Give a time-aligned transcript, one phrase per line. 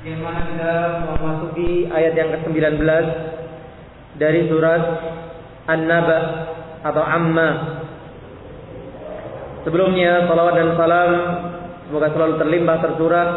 [0.00, 0.74] yang mana kita
[1.12, 2.80] memasuki ayat yang ke-19
[4.16, 4.80] dari surat
[5.68, 6.18] An-Naba
[6.80, 7.48] atau Amma.
[9.68, 11.10] Sebelumnya salawat dan salam
[11.84, 13.28] semoga selalu terlimpah tercurah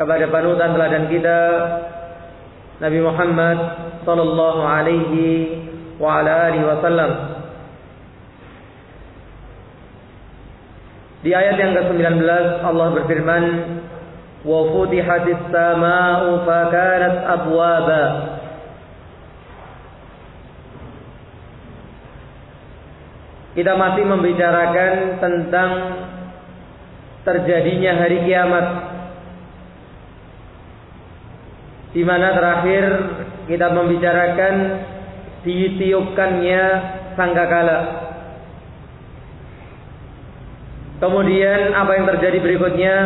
[0.00, 1.40] kepada panutan teladan kita
[2.80, 3.58] Nabi Muhammad
[4.08, 5.28] sallallahu alaihi
[6.00, 7.12] wa ala alihi wasallam.
[11.20, 12.24] Di ayat yang ke-19
[12.64, 13.44] Allah berfirman
[14.45, 18.05] وفتحت السماء فكانت أبوابا
[23.49, 25.71] Kita masih membicarakan tentang
[27.27, 28.65] terjadinya hari kiamat.
[31.91, 32.83] Di mana terakhir
[33.51, 34.55] kita membicarakan
[35.43, 36.63] ditiupkannya
[37.19, 38.02] sangkakala.
[41.02, 42.96] Kemudian apa yang terjadi berikutnya?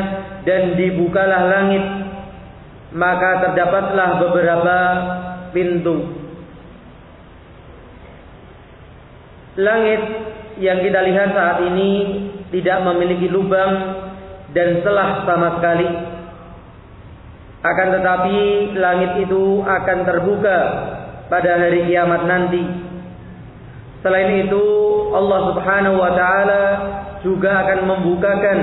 [0.45, 1.85] Dan dibukalah langit.
[2.93, 4.77] Maka terdapatlah beberapa
[5.53, 5.97] pintu.
[9.59, 10.01] Langit
[10.63, 11.91] yang kita lihat saat ini
[12.55, 13.75] tidak memiliki lubang
[14.57, 15.89] dan celah sama sekali.
[17.59, 18.39] Akan tetapi
[18.79, 20.59] langit itu akan terbuka
[21.27, 22.63] pada hari kiamat nanti.
[23.99, 24.65] Selain itu
[25.11, 26.63] Allah Subhanahu wa taala
[27.23, 28.59] juga akan membukakan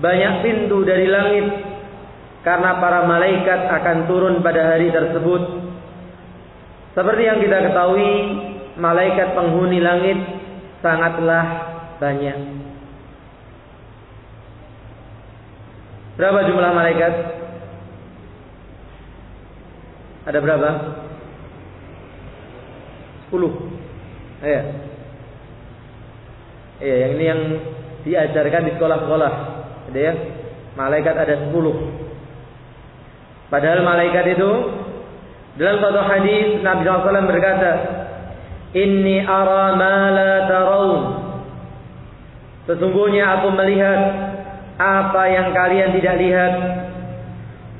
[0.00, 1.46] banyak pintu dari langit
[2.46, 5.42] karena para malaikat akan turun pada hari tersebut.
[6.94, 8.12] Seperti yang kita ketahui,
[8.78, 10.16] malaikat penghuni langit
[10.80, 11.44] sangatlah
[11.98, 12.38] banyak.
[16.16, 17.12] Berapa jumlah malaikat?
[20.26, 20.70] Ada berapa?
[23.28, 23.52] Sepuluh.
[24.40, 24.62] Iya.
[26.76, 27.40] Iya, yang ini yang
[28.04, 29.32] diajarkan di sekolah-sekolah.
[29.92, 30.12] Ada ya?
[30.76, 31.72] Malaikat ada sepuluh.
[33.48, 34.50] Padahal malaikat itu
[35.56, 37.72] dalam satu hadis Nabi SAW berkata,
[38.76, 41.02] Inni ara ma la taraun.
[42.68, 44.00] Sesungguhnya aku melihat
[44.76, 46.52] apa yang kalian tidak lihat.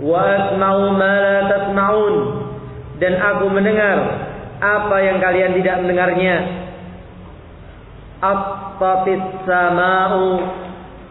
[0.01, 2.15] Wa asma'u ma la tasma'un.
[2.97, 3.97] Dan aku mendengar
[4.57, 6.37] apa yang kalian tidak mendengarnya.
[9.47, 10.25] Sama'u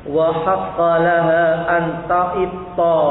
[0.05, 3.03] wa haqqa laha an ta'itta.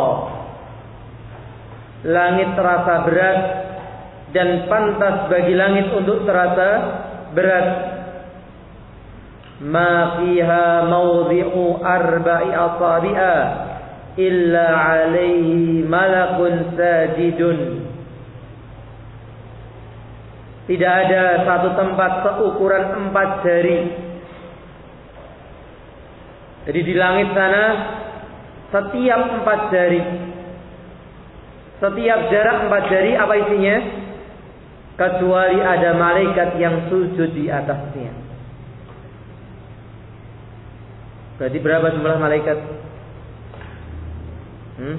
[2.04, 3.41] Langit terasa berat
[4.37, 6.70] dan pantas bagi langit untuk terasa
[7.32, 7.69] berat.
[9.64, 13.37] Ma fiha mawdhi'u arba'i asabi'a
[14.20, 17.59] illa 'alaihi malakun sajidun.
[20.64, 24.03] Tidak ada satu tempat seukuran empat jari
[26.64, 27.64] jadi di langit sana
[28.72, 30.02] setiap empat jari,
[31.78, 33.76] setiap jarak empat jari apa isinya?
[34.94, 38.14] Kecuali ada malaikat yang sujud di atasnya.
[41.34, 42.58] Berarti berapa jumlah malaikat?
[44.78, 44.96] Hmm?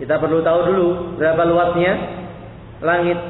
[0.00, 0.88] Kita perlu tahu dulu
[1.20, 1.92] berapa luasnya
[2.80, 3.20] langit.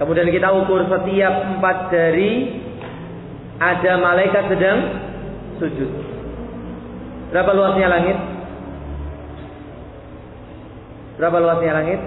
[0.00, 2.32] Kemudian kita ukur setiap empat jari
[3.60, 5.05] ada malaikat sedang
[5.58, 5.90] sujud.
[7.32, 8.18] Berapa luasnya langit?
[11.16, 12.00] Berapa luasnya langit?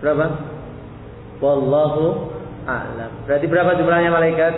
[0.00, 0.26] Berapa?
[1.40, 2.04] Wallahu
[2.68, 3.12] a'lam.
[3.24, 4.54] Berarti berapa jumlahnya malaikat?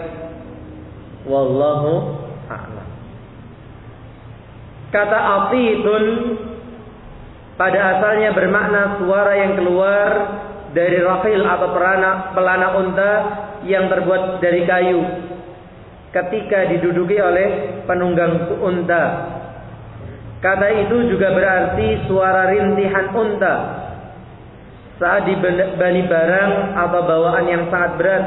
[1.27, 2.19] Wallahu
[2.51, 2.89] a'lam.
[4.91, 6.05] Kata atitun
[7.57, 10.11] pada asalnya bermakna suara yang keluar
[10.73, 11.69] dari rahil atau
[12.35, 13.13] pelana unta
[13.67, 15.01] yang terbuat dari kayu
[16.13, 19.05] ketika diduduki oleh penunggang unta.
[20.43, 23.55] Kata itu juga berarti suara rintihan unta
[24.99, 28.25] saat dibani barang atau bawaan yang sangat berat.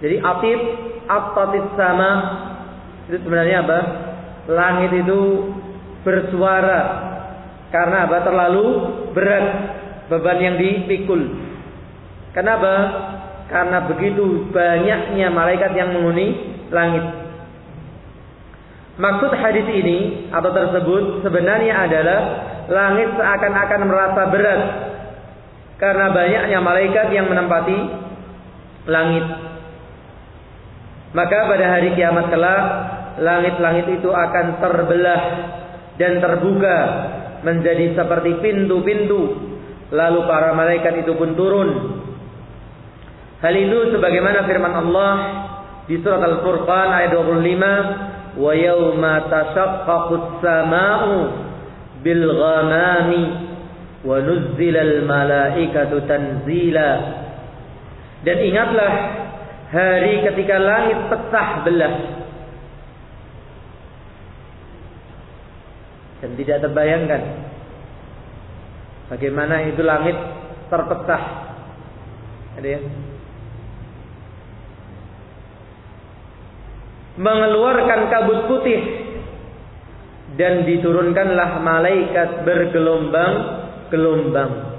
[0.00, 0.60] Jadi atib,
[1.06, 2.10] atatit sama
[3.10, 3.78] itu sebenarnya apa?
[4.50, 5.50] Langit itu
[6.02, 6.80] bersuara
[7.68, 8.16] karena apa?
[8.24, 8.66] Terlalu
[9.12, 9.46] berat
[10.08, 11.20] beban yang dipikul.
[12.32, 12.72] Kenapa?
[13.52, 17.04] Karena begitu banyaknya malaikat yang menghuni langit.
[18.96, 22.20] Maksud hadis ini atau tersebut sebenarnya adalah
[22.72, 24.60] langit seakan-akan merasa berat
[25.76, 27.78] karena banyaknya malaikat yang menempati
[28.88, 29.26] langit.
[31.12, 32.64] Maka pada hari kiamat kelak
[33.20, 35.22] langit-langit itu akan terbelah
[36.00, 36.78] dan terbuka
[37.44, 39.52] menjadi seperti pintu-pintu.
[39.92, 41.68] Lalu para malaikat itu pun turun
[43.42, 45.14] Hal itu sebagaimana firman Allah
[45.90, 51.14] di surat Al-Furqan ayat 25, wa yawma tashaqqaqus sama'u
[52.06, 53.22] bil ghamami
[54.06, 56.90] wa nuzzilal malaikatu tanzila.
[58.22, 58.92] Dan ingatlah
[59.74, 61.94] hari ketika langit pecah belah.
[66.22, 67.22] Dan tidak terbayangkan
[69.10, 70.14] bagaimana itu langit
[70.70, 71.22] terpecah.
[72.62, 72.80] Ada ya
[77.16, 78.80] mengeluarkan kabut putih
[80.40, 84.72] dan diturunkanlah malaikat bergelombang-gelombang.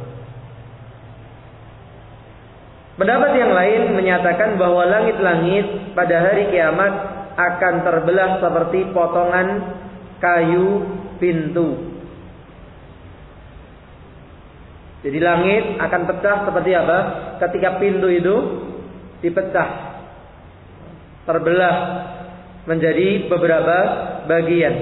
[2.94, 5.66] Pendapat yang lain menyatakan bahwa langit-langit
[5.98, 6.94] pada hari kiamat
[7.34, 9.48] akan terbelah seperti potongan
[10.22, 10.86] kayu
[11.18, 11.90] pintu.
[15.04, 16.98] Jadi langit akan pecah seperti apa?
[17.44, 18.36] Ketika pintu itu
[19.20, 20.00] dipecah.
[21.28, 21.76] Terbelah
[22.64, 23.78] menjadi beberapa
[24.26, 24.76] bagian.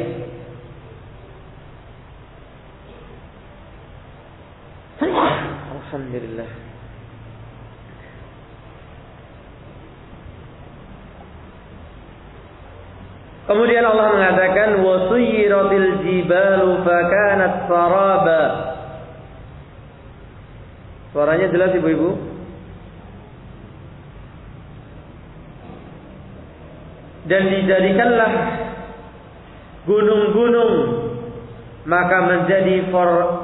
[5.02, 6.52] Alhamdulillah.
[13.52, 18.44] Kemudian Allah mengatakan wasuyiratil jibalu fakanat saraba.
[21.12, 22.31] Suaranya jelas ibu-ibu?
[27.30, 28.32] Dan dijadikanlah
[29.86, 30.74] gunung-gunung
[31.86, 32.94] maka menjadi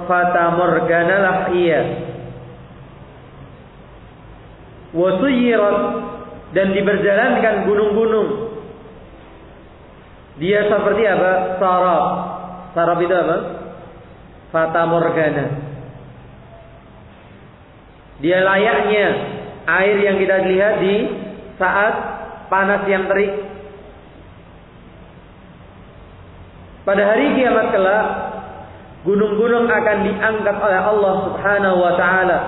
[0.05, 1.81] fata morgana lah ia.
[4.93, 5.77] Wasuyirat
[6.53, 8.29] dan diberjalankan gunung-gunung.
[10.37, 11.57] Dia seperti apa?
[11.57, 12.05] sarab.
[12.77, 13.37] Sarab itu apa?
[14.53, 15.45] fata morgana.
[18.21, 19.07] Dia layaknya
[19.65, 20.95] air yang kita lihat di
[21.57, 21.93] saat
[22.49, 23.46] panas yang terik
[26.87, 28.07] Pada hari kiamat kelak,
[29.03, 32.39] gunung-gunung akan diangkat oleh Allah Subhanahu wa taala,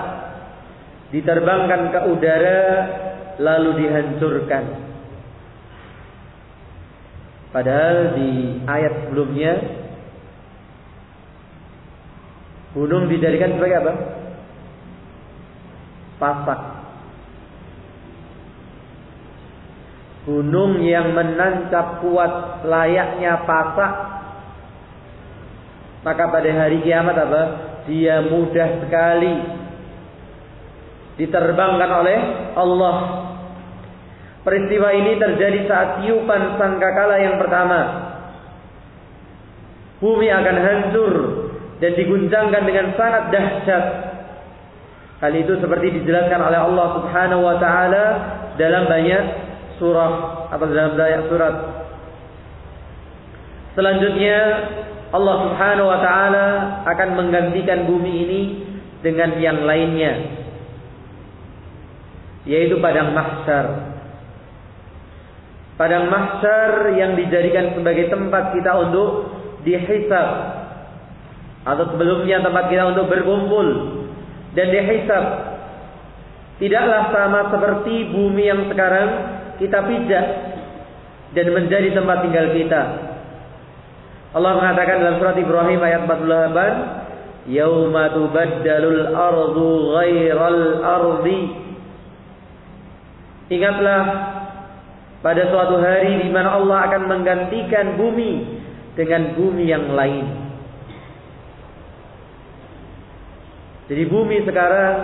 [1.12, 2.64] diterbangkan ke udara
[3.36, 4.64] lalu dihancurkan.
[7.52, 9.52] Padahal di ayat sebelumnya
[12.72, 13.94] gunung dijadikan sebagai apa?
[16.16, 16.60] Pasak.
[20.24, 24.09] Gunung yang menancap kuat layaknya pasak
[26.00, 27.42] maka pada hari kiamat apa?
[27.84, 29.34] Dia mudah sekali
[31.20, 32.18] diterbangkan oleh
[32.56, 32.96] Allah.
[34.40, 37.80] Peristiwa ini terjadi saat tiupan sangkakala yang pertama.
[40.00, 41.12] Bumi akan hancur
[41.84, 43.84] dan diguncangkan dengan sangat dahsyat.
[45.20, 48.04] Hal itu seperti dijelaskan oleh Allah Subhanahu wa taala
[48.56, 49.24] dalam banyak
[49.76, 50.12] surah
[50.48, 51.54] atau dalam banyak surat.
[53.76, 54.38] Selanjutnya
[55.10, 56.46] Allah Subhanahu wa taala
[56.86, 58.42] akan menggantikan bumi ini
[59.02, 60.40] dengan yang lainnya
[62.48, 63.66] yaitu padang mahsyar.
[65.76, 69.32] Padang mahsyar yang dijadikan sebagai tempat kita untuk
[69.64, 70.28] dihisab
[71.64, 73.66] atau sebelumnya tempat kita untuk berkumpul
[74.56, 75.24] dan dihisab.
[76.60, 79.08] Tidaklah sama seperti bumi yang sekarang
[79.56, 80.26] kita pijak
[81.32, 82.82] dan menjadi tempat tinggal kita.
[84.30, 86.74] Allah mengatakan dalam surat Ibrahim ayat 48,
[87.50, 89.68] "Yauma tubaddalul ardu
[89.98, 91.40] ghairal ardi."
[93.50, 94.02] Ingatlah
[95.20, 98.62] pada suatu hari di mana Allah akan menggantikan bumi
[98.94, 100.26] dengan bumi yang lain.
[103.90, 104.94] Jadi bumi sekarang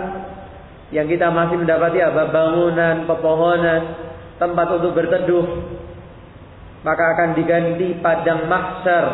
[0.95, 2.31] yang kita masih mendapati apa?
[2.31, 3.81] Bangunan, pepohonan,
[4.39, 5.45] tempat untuk berteduh,
[6.85, 9.05] maka akan diganti padang mahsyar.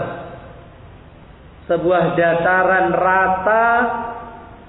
[1.63, 3.67] Sebuah dataran rata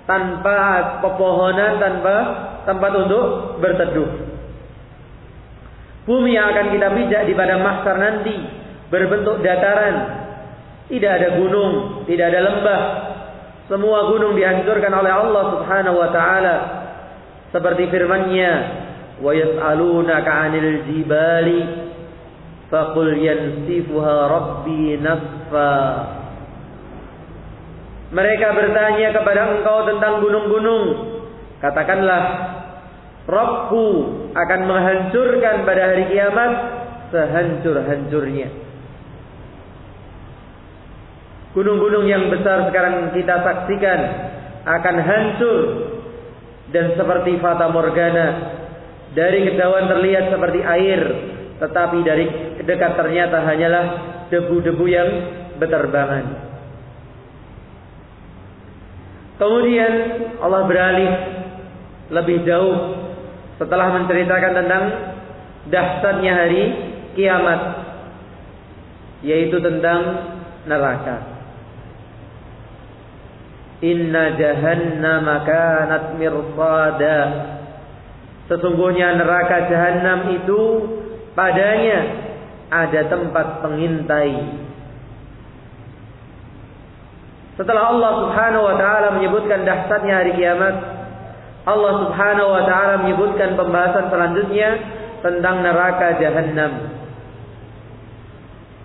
[0.07, 0.59] tanpa
[1.03, 2.17] pepohonan tanpa
[2.63, 3.25] tempat untuk
[3.59, 4.11] berteduh.
[6.05, 8.37] Bumi yang akan kita pijak di padang mahsyar nanti
[8.93, 10.23] berbentuk dataran.
[10.85, 12.83] Tidak ada gunung tidak ada lembah.
[13.65, 16.57] Semua gunung dihancurkan oleh Allah Subhanahu wa taala.
[17.49, 18.53] Seperti firman-Nya
[19.25, 21.84] wa yas'alunaka 'anil jibali
[22.73, 25.75] Faqul yansifuha rabbi nasfa.
[28.14, 30.85] Mereka bertanya kepada engkau tentang gunung-gunung.
[31.59, 32.23] Katakanlah,
[33.25, 33.87] Rabbku
[34.37, 36.52] akan menghancurkan pada hari kiamat
[37.09, 38.49] sehancur-hancurnya.
[41.56, 44.00] Gunung-gunung yang besar sekarang kita saksikan
[44.66, 45.59] akan hancur
[46.75, 48.26] dan seperti fata morgana
[49.14, 51.00] dari kejauhan terlihat seperti air
[51.62, 53.85] tetapi dari dekat ternyata hanyalah
[54.28, 55.11] debu-debu yang
[55.61, 56.25] berterbangan.
[59.35, 59.92] Kemudian
[60.38, 61.12] Allah beralih
[62.14, 62.76] lebih jauh
[63.59, 64.85] setelah menceritakan tentang
[65.71, 66.62] dahsyatnya hari
[67.18, 67.61] kiamat
[69.25, 70.00] yaitu tentang
[70.68, 71.35] neraka.
[73.85, 77.21] Inna jahannama kanat mirsada.
[78.49, 80.61] Sesungguhnya neraka jahanam itu
[81.33, 82.24] padanya
[82.71, 84.33] ada tempat pengintai.
[87.54, 90.75] Setelah Allah Subhanahu wa taala menyebutkan dahsyatnya hari kiamat,
[91.64, 94.68] Allah Subhanahu wa taala menyebutkan pembahasan selanjutnya
[95.23, 96.73] tentang neraka jahanam.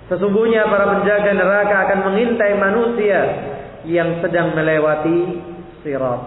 [0.09, 3.19] Sesungguhnya para penjaga neraka akan mengintai manusia
[3.85, 5.17] yang sedang melewati
[5.85, 6.21] sirat.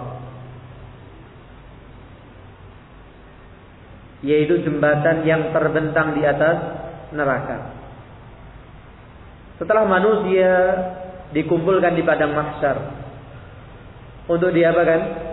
[4.22, 6.81] Yaitu jembatan yang terbentang di atas
[7.12, 7.76] neraka.
[9.60, 10.52] Setelah manusia
[11.30, 12.76] dikumpulkan di padang mahsyar
[14.26, 15.30] untuk diapakan?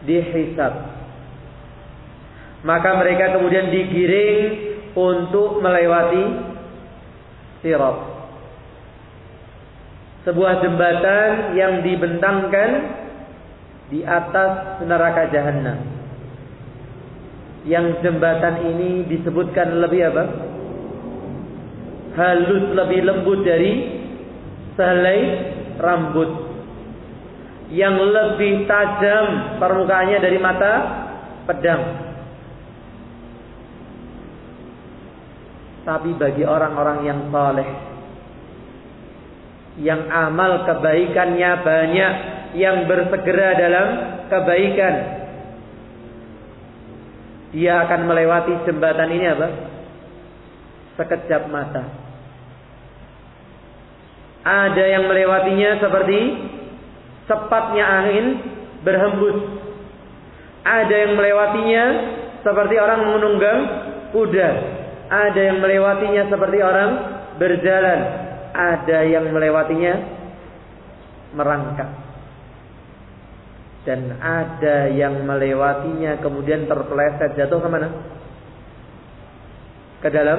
[0.00, 0.74] Dihisab.
[2.64, 4.40] Maka mereka kemudian digiring
[4.96, 6.24] untuk melewati
[7.60, 8.10] sirat
[10.24, 12.70] sebuah jembatan yang dibentangkan
[13.88, 15.99] di atas neraka jahanam.
[17.68, 20.24] Yang jembatan ini disebutkan lebih apa?
[22.16, 23.72] Halus lebih lembut dari
[24.76, 25.20] sehelai
[25.76, 26.30] rambut.
[27.70, 29.26] Yang lebih tajam
[29.60, 30.72] permukaannya dari mata
[31.46, 31.82] pedang.
[35.86, 37.90] Tapi bagi orang-orang yang saleh
[39.80, 42.12] yang amal kebaikannya banyak,
[42.58, 43.86] yang bersegera dalam
[44.28, 44.94] kebaikan.
[47.50, 49.48] Dia akan melewati jembatan ini apa?
[50.98, 51.82] Sekejap mata.
[54.40, 56.18] Ada yang melewatinya seperti
[57.28, 58.26] cepatnya angin
[58.86, 59.38] berhembus.
[60.64, 61.84] Ada yang melewatinya
[62.40, 63.60] seperti orang menunggang
[64.14, 64.48] kuda.
[65.10, 66.90] Ada yang melewatinya seperti orang
[67.40, 68.00] berjalan
[68.54, 69.94] ada yang melewatinya
[71.32, 71.90] merangkak
[73.88, 77.88] dan ada yang melewatinya kemudian terpeleset jatuh ke mana?
[80.04, 80.38] Ke dalam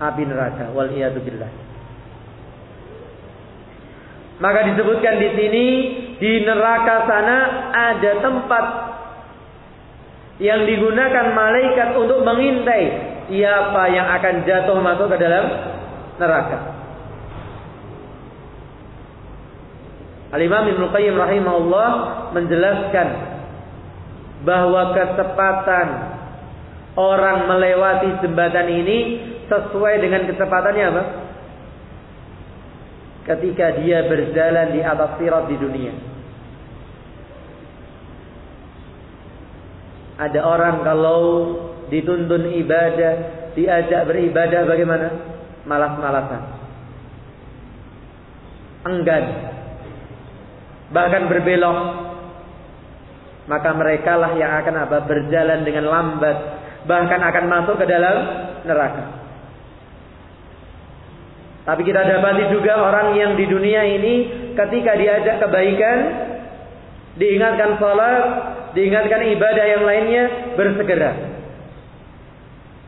[0.00, 0.72] api neraka.
[0.72, 1.52] Wal billah.
[4.40, 5.66] Maka disebutkan di sini
[6.16, 7.38] di neraka sana
[7.76, 8.64] ada tempat
[10.40, 12.84] yang digunakan malaikat untuk mengintai
[13.28, 15.44] siapa yang akan jatuh masuk ke dalam
[16.16, 16.79] neraka.
[20.30, 21.88] Al-Imam Ibnu Qayyim rahimahullah
[22.38, 23.08] menjelaskan
[24.46, 25.88] bahwa kecepatan
[26.94, 28.98] orang melewati jembatan ini
[29.50, 31.02] sesuai dengan kecepatannya apa?
[33.26, 35.94] Ketika dia berjalan di atas sirat di dunia.
[40.20, 41.22] Ada orang kalau
[41.90, 43.14] dituntun ibadah,
[43.58, 45.08] diajak beribadah bagaimana?
[45.66, 46.42] Malas-malasan.
[48.86, 49.49] Enggan
[50.90, 51.78] bahkan berbelok.
[53.50, 56.36] Maka mereka lah yang akan apa berjalan dengan lambat.
[56.86, 58.16] Bahkan akan masuk ke dalam
[58.62, 59.20] neraka.
[61.66, 64.14] Tapi kita dapati juga orang yang di dunia ini
[64.54, 65.98] ketika diajak kebaikan
[67.20, 68.22] diingatkan salat
[68.72, 71.12] diingatkan ibadah yang lainnya bersegera.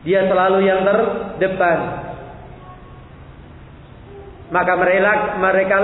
[0.03, 1.79] Dia selalu yang terdepan.
[4.51, 5.75] Maka mereka mereka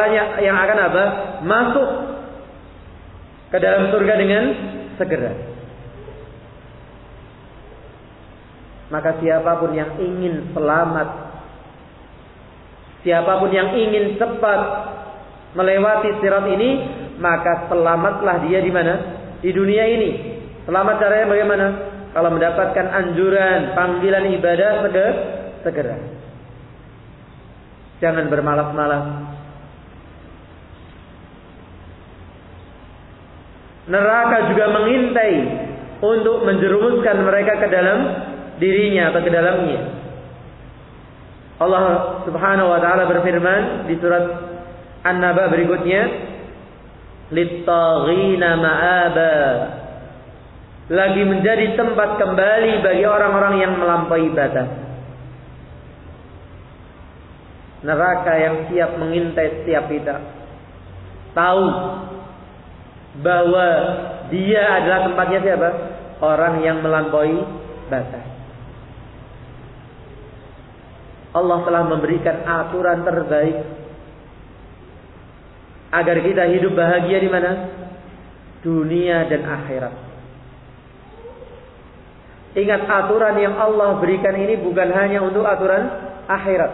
[0.44, 1.04] yang akan apa
[1.42, 2.09] masuk
[3.50, 4.44] ke dalam surga dengan
[5.02, 5.34] segera.
[8.90, 11.10] Maka siapa pun yang ingin selamat,
[13.06, 14.62] siapa pun yang ingin cepat
[15.54, 16.70] melewati sirat ini,
[17.22, 18.94] maka selamatlah dia di mana?
[19.42, 20.10] Di dunia ini.
[20.66, 21.68] Selamat caranya bagaimana?
[22.10, 24.72] Kalau mendapatkan anjuran, panggilan ibadah
[25.62, 25.98] segera.
[28.02, 29.06] Jangan bermalas-malas.
[33.90, 35.36] Neraka juga mengintai
[36.00, 38.00] untuk menjerumuskan mereka ke dalam
[38.62, 39.82] dirinya atau ke dalamnya.
[41.60, 41.84] Allah
[42.24, 44.24] Subhanahu wa taala berfirman di surat
[45.04, 46.02] An-Naba berikutnya,
[47.36, 49.36] "Littaghina ma'aba."
[50.90, 54.70] Lagi menjadi tempat kembali bagi orang-orang yang melampaui batas.
[57.86, 60.16] Neraka yang siap mengintai setiap kita.
[61.38, 61.64] Tahu
[63.20, 63.66] bahwa
[64.32, 65.70] dia adalah tempatnya siapa?
[66.20, 67.40] Orang yang melampaui
[67.88, 68.26] batas.
[71.30, 73.58] Allah telah memberikan aturan terbaik
[75.90, 77.52] agar kita hidup bahagia di mana?
[78.60, 79.96] Dunia dan akhirat.
[82.58, 85.86] Ingat aturan yang Allah berikan ini bukan hanya untuk aturan
[86.26, 86.72] akhirat.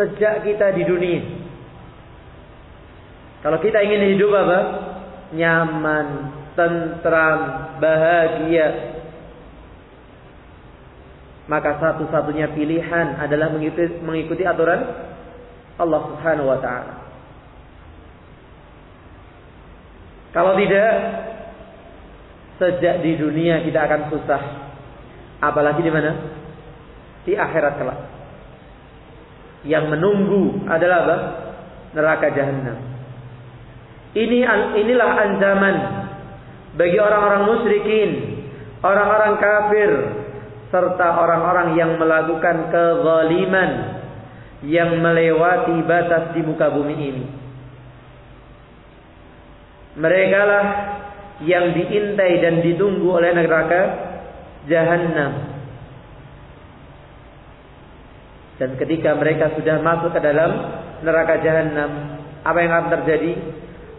[0.00, 1.41] Sejak kita di dunia.
[3.42, 4.58] Kalau kita ingin hidup apa?
[5.34, 6.08] Nyaman,
[6.54, 7.40] tentram,
[7.82, 8.94] bahagia.
[11.50, 14.78] Maka satu-satunya pilihan adalah mengikuti, mengikuti aturan
[15.74, 16.94] Allah Subhanahu wa taala.
[20.32, 20.92] Kalau tidak,
[22.62, 24.42] sejak di dunia kita akan susah.
[25.42, 26.14] Apalagi di mana?
[27.26, 28.00] Di akhirat kelak.
[29.66, 31.16] Yang menunggu adalah apa?
[31.92, 32.91] Neraka jahanam.
[34.12, 34.38] Ini
[34.76, 35.76] inilah ancaman
[36.76, 38.10] bagi orang-orang musyrikin,
[38.84, 39.90] orang-orang kafir,
[40.68, 43.70] serta orang-orang yang melakukan kezaliman
[44.64, 47.24] yang melewati batas di muka bumi ini.
[49.92, 50.66] Mereka lah
[51.44, 53.82] yang diintai dan ditunggu oleh neraka
[54.68, 55.52] jahanam.
[58.56, 60.50] Dan ketika mereka sudah masuk ke dalam
[61.02, 61.90] neraka jahanam,
[62.46, 63.32] apa yang akan terjadi?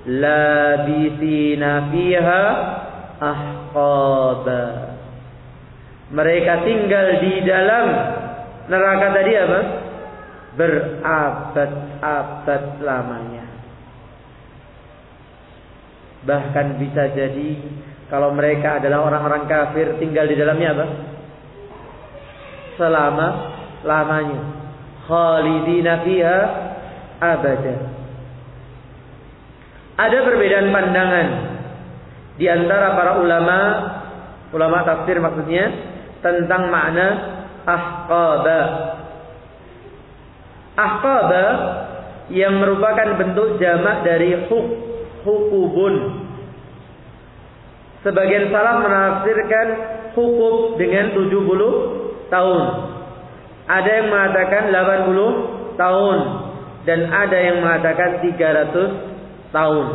[0.04, 2.44] Labithina fiha
[3.24, 4.64] ahqaba.
[6.12, 7.88] Mereka tinggal di dalam
[8.68, 9.60] neraka tadi apa?
[10.60, 13.48] Berabad-abad lamanya.
[16.24, 17.52] Bahkan bisa jadi
[18.12, 20.86] kalau mereka adalah orang-orang kafir tinggal di dalamnya apa?
[22.76, 23.28] Selama
[23.88, 24.44] lamanya.
[25.08, 26.38] Khalidina fiha
[27.24, 27.93] abada.
[29.94, 31.28] Ada perbedaan pandangan
[32.42, 33.58] di antara para ulama,
[34.50, 35.70] ulama tafsir maksudnya
[36.26, 37.08] tentang makna
[37.62, 38.62] ahqaba.
[40.74, 41.46] Ahqaba
[42.34, 44.66] yang merupakan bentuk jamak dari huk
[45.22, 46.26] hukubun.
[48.02, 49.68] Sebagian salah menafsirkan
[50.18, 52.64] hukub dengan 70 tahun.
[53.70, 56.18] Ada yang mengatakan 80 tahun
[56.84, 59.13] dan ada yang mengatakan 300
[59.54, 59.88] tahun.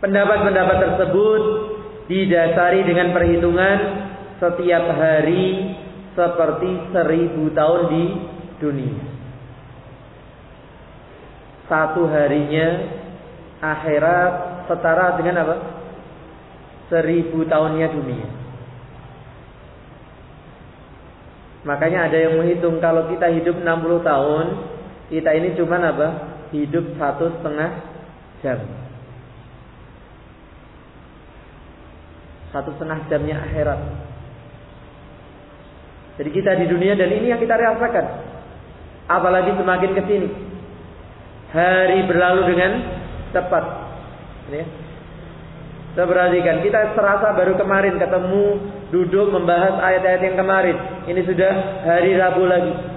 [0.00, 1.42] Pendapat-pendapat tersebut
[2.06, 3.78] didasari dengan perhitungan
[4.38, 5.74] setiap hari
[6.14, 8.04] seperti seribu tahun di
[8.62, 9.16] dunia
[11.66, 12.66] satu harinya
[13.58, 14.32] akhirat
[14.70, 15.56] setara dengan apa?
[16.86, 18.28] Seribu tahunnya dunia.
[21.66, 24.44] Makanya ada yang menghitung kalau kita hidup 60 tahun,
[25.10, 26.35] kita ini cuma apa?
[26.54, 27.70] Hidup satu setengah
[28.44, 28.58] jam.
[32.54, 33.80] Satu setengah jamnya akhirat.
[36.16, 38.06] Jadi kita di dunia dan ini yang kita rasakan.
[39.06, 40.28] Apalagi semakin ke sini.
[41.52, 42.72] Hari berlalu dengan
[43.34, 43.64] cepat.
[44.50, 44.64] Ya.
[45.96, 48.60] Kita perhatikan, kita serasa baru kemarin ketemu,
[48.92, 50.76] duduk membahas ayat-ayat yang kemarin.
[51.08, 51.52] Ini sudah
[51.88, 52.95] hari Rabu lagi.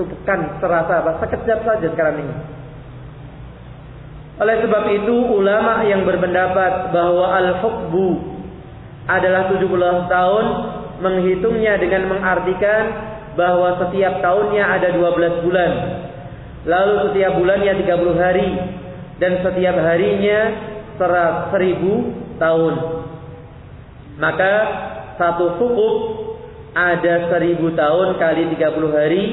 [0.00, 1.20] Satu pekan serasa apa?
[1.20, 2.34] Sekejap saja sekarang ini.
[4.40, 8.08] Oleh sebab itu ulama yang berpendapat bahwa al-hukbu
[9.04, 9.60] adalah 70
[10.08, 10.44] tahun
[11.04, 12.82] menghitungnya dengan mengartikan
[13.36, 15.72] bahwa setiap tahunnya ada 12 bulan.
[16.64, 18.48] Lalu setiap bulannya 30 hari
[19.20, 20.40] dan setiap harinya
[21.52, 22.08] seribu
[22.40, 22.74] tahun.
[24.16, 24.54] Maka
[25.20, 25.96] satu hukuk
[26.72, 29.24] ada seribu tahun kali 30 hari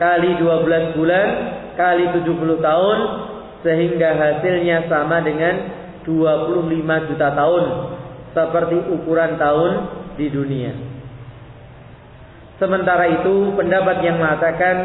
[0.00, 1.26] kali 12 bulan
[1.74, 2.98] kali 70 tahun
[3.64, 5.54] sehingga hasilnya sama dengan
[6.04, 7.64] 25 juta tahun
[8.36, 9.72] seperti ukuran tahun
[10.20, 10.72] di dunia.
[12.60, 14.76] Sementara itu pendapat yang mengatakan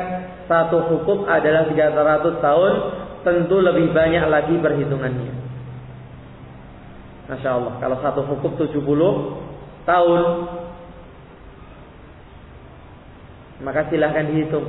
[0.50, 2.74] satu hukum adalah 300 tahun
[3.22, 5.34] tentu lebih banyak lagi perhitungannya.
[7.30, 7.74] Masya Allah.
[7.78, 8.74] Kalau satu hukum 70
[9.86, 10.22] tahun
[13.60, 14.65] maka silahkan dihitung.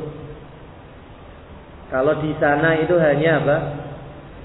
[1.91, 3.57] Kalau di sana itu hanya apa?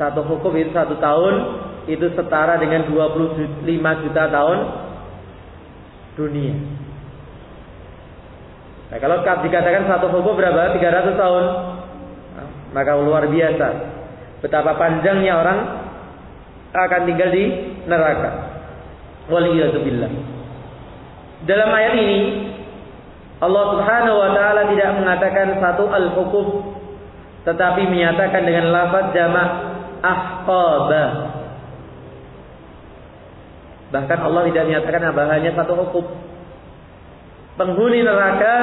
[0.01, 1.33] Satu hukum itu satu tahun
[1.85, 3.69] itu setara dengan 25
[4.01, 4.57] juta tahun
[6.17, 6.55] dunia.
[8.89, 10.73] Nah, kalau dikatakan satu hukum berapa?
[10.73, 11.45] 300 tahun.
[12.33, 13.67] Nah, maka luar biasa.
[14.41, 15.59] Betapa panjangnya orang
[16.75, 17.43] akan tinggal di
[17.85, 18.31] neraka.
[19.29, 20.11] Waliyatubillah.
[21.45, 22.19] Dalam ayat ini
[23.41, 26.74] Allah Subhanahu wa taala tidak mengatakan satu al-hukum
[27.45, 29.49] tetapi menyatakan dengan lafaz jamak
[30.01, 31.05] ahqaba.
[33.93, 36.05] Bahkan Allah tidak menyatakan apa hanya satu hukum.
[37.55, 38.53] Penghuni neraka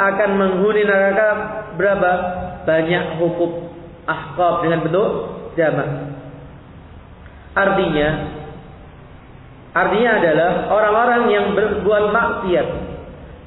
[0.00, 1.28] akan menghuni neraka
[1.76, 2.10] berapa?
[2.64, 3.74] Banyak hukum
[4.06, 5.10] ahqab dengan bentuk
[5.58, 6.14] jamak.
[7.58, 8.08] Artinya
[9.74, 12.68] artinya adalah orang-orang yang berbuat maksiat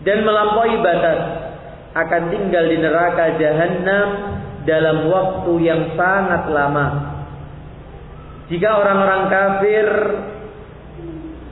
[0.04, 1.20] dan melampaui batas
[1.92, 4.08] akan tinggal di neraka jahanam
[4.66, 6.88] dalam waktu yang sangat lama.
[8.52, 9.88] Jika orang-orang kafir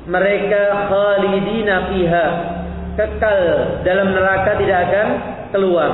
[0.09, 2.25] mereka khalidina fiha
[2.99, 3.41] kekal
[3.87, 5.07] dalam neraka tidak akan
[5.55, 5.91] keluar.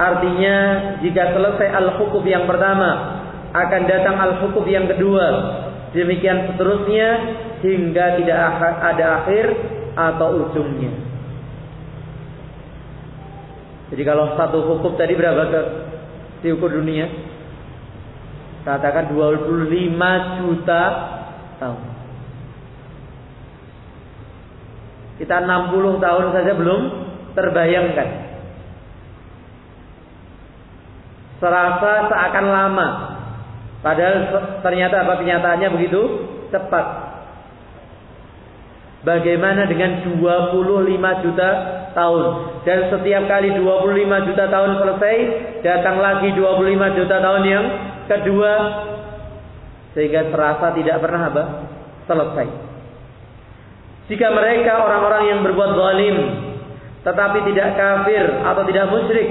[0.00, 0.56] Artinya
[1.04, 3.20] jika selesai al-hukuf yang pertama
[3.52, 5.28] akan datang al-hukuf yang kedua.
[5.90, 7.08] Demikian seterusnya
[7.60, 8.38] hingga tidak
[8.80, 9.46] ada akhir
[9.98, 11.09] atau ujungnya.
[13.90, 15.60] Jadi kalau satu hukum tadi berapa ke
[16.46, 17.10] diukur dunia?
[18.62, 20.82] Katakan 25 juta
[21.58, 21.82] tahun.
[25.20, 26.80] Kita 60 tahun saja belum
[27.34, 28.08] terbayangkan.
[31.40, 32.88] Serasa seakan lama.
[33.80, 34.16] Padahal
[34.60, 36.00] ternyata apa kenyataannya begitu
[36.52, 36.86] cepat.
[39.00, 41.48] Bagaimana dengan 25 juta
[41.96, 42.24] tahun?
[42.60, 45.16] Dan setiap kali 25 juta tahun selesai,
[45.64, 47.66] datang lagi 25 juta tahun yang
[48.04, 48.54] kedua.
[49.96, 51.44] Sehingga terasa tidak pernah apa?
[52.04, 52.46] Selesai.
[54.10, 56.16] Jika mereka orang-orang yang berbuat zalim,
[57.06, 59.28] tetapi tidak kafir atau tidak musyrik,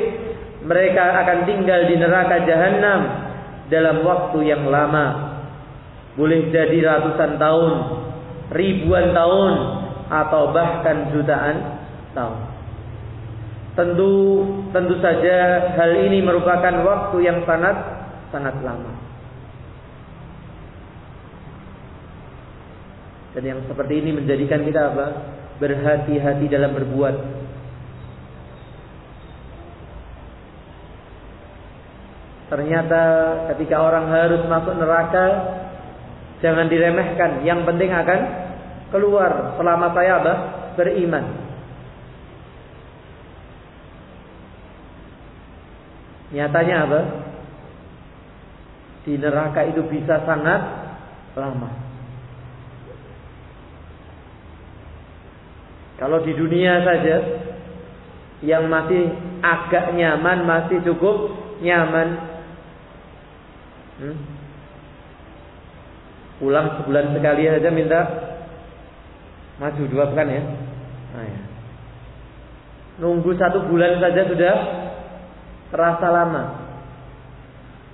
[0.63, 2.99] mereka akan tinggal di neraka jahanam
[3.69, 5.35] dalam waktu yang lama.
[6.17, 7.71] Boleh jadi ratusan tahun,
[8.51, 9.53] ribuan tahun
[10.09, 11.55] atau bahkan jutaan
[12.17, 12.39] tahun.
[13.77, 14.13] Tentu
[14.73, 17.75] tentu saja hal ini merupakan waktu yang sangat
[18.33, 18.93] sangat lama.
[23.37, 25.07] Dan yang seperti ini menjadikan kita apa?
[25.61, 27.15] Berhati-hati dalam berbuat.
[32.49, 33.03] Ternyata
[33.53, 35.25] ketika orang harus masuk neraka
[36.39, 37.43] Jangan diremehkan.
[37.43, 38.19] Yang penting akan
[38.95, 40.17] keluar selama saya?
[40.79, 41.48] Beriman.
[46.29, 47.01] Nyatanya apa?
[49.05, 50.61] Di neraka itu bisa sangat
[51.33, 51.69] lama.
[55.99, 57.15] Kalau di dunia saja
[58.39, 59.11] yang masih
[59.43, 62.07] agak nyaman, masih cukup nyaman.
[63.99, 64.17] Hmm?
[66.39, 68.01] Pulang sebulan sekali saja minta
[69.59, 70.43] maju dua pekan ya.
[71.11, 71.41] Nah, ya.
[73.03, 74.55] Nunggu satu bulan saja sudah
[75.69, 76.43] terasa lama.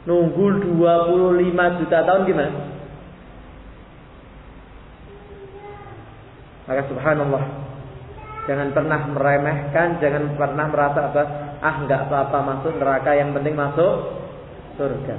[0.05, 2.59] Nunggu 25 juta tahun gimana?
[6.65, 7.45] Maka subhanallah.
[8.45, 11.23] Jangan pernah meremehkan, jangan pernah merasa apa,
[11.65, 14.21] ah nggak apa-apa masuk neraka, yang penting masuk
[14.77, 15.17] surga.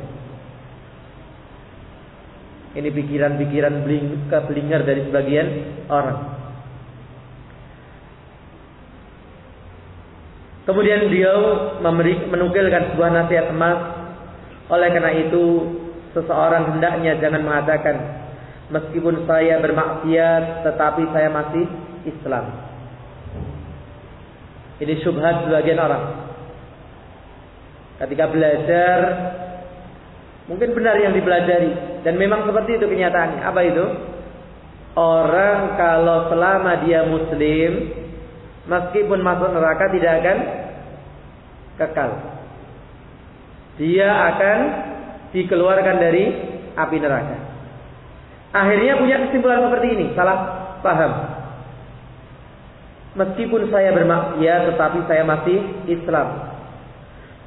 [2.77, 3.89] Ini pikiran-pikiran
[4.31, 5.49] keblinger dari sebagian
[5.91, 6.36] orang.
[10.67, 11.39] Kemudian beliau
[11.79, 13.79] memberi, menukilkan sebuah nasihat emas.
[14.67, 15.45] Oleh karena itu,
[16.11, 17.97] seseorang hendaknya jangan mengatakan,
[18.75, 21.65] meskipun saya bermaksiat, tetapi saya masih
[22.03, 22.45] Islam.
[24.83, 26.05] Ini syubhat sebagian orang.
[27.97, 28.99] Ketika belajar
[30.47, 33.43] Mungkin benar yang dipelajari dan memang seperti itu kenyataannya.
[33.43, 33.87] Apa itu?
[34.97, 37.71] Orang kalau selama dia muslim
[38.67, 40.39] meskipun masuk neraka tidak akan
[41.79, 42.11] kekal.
[43.77, 44.59] Dia akan
[45.31, 46.25] dikeluarkan dari
[46.75, 47.37] api neraka.
[48.57, 50.39] Akhirnya punya kesimpulan seperti ini, salah
[50.81, 51.13] paham.
[53.17, 56.53] Meskipun saya bermaksiat tetapi saya masih Islam.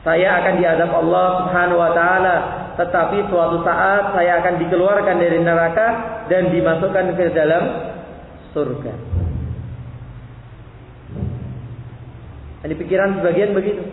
[0.01, 2.35] Saya akan diadab Allah Subhanahu wa taala
[2.79, 5.87] tetapi suatu saat saya akan dikeluarkan dari neraka
[6.31, 7.63] dan dimasukkan ke dalam
[8.55, 8.93] surga.
[12.59, 13.83] Ini pikiran sebagian begitu.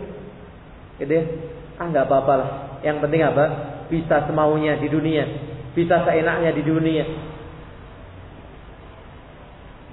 [0.99, 1.23] Gitu ya.
[1.79, 2.49] Ah nggak apa-apa lah.
[2.83, 3.45] Yang penting apa?
[3.87, 5.23] Bisa semaunya di dunia.
[5.71, 7.05] Bisa seenaknya di dunia.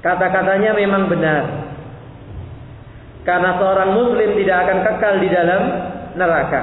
[0.03, 1.45] Kata-katanya memang benar.
[3.25, 5.63] Karena seorang muslim tidak akan kekal di dalam
[6.13, 6.63] neraka.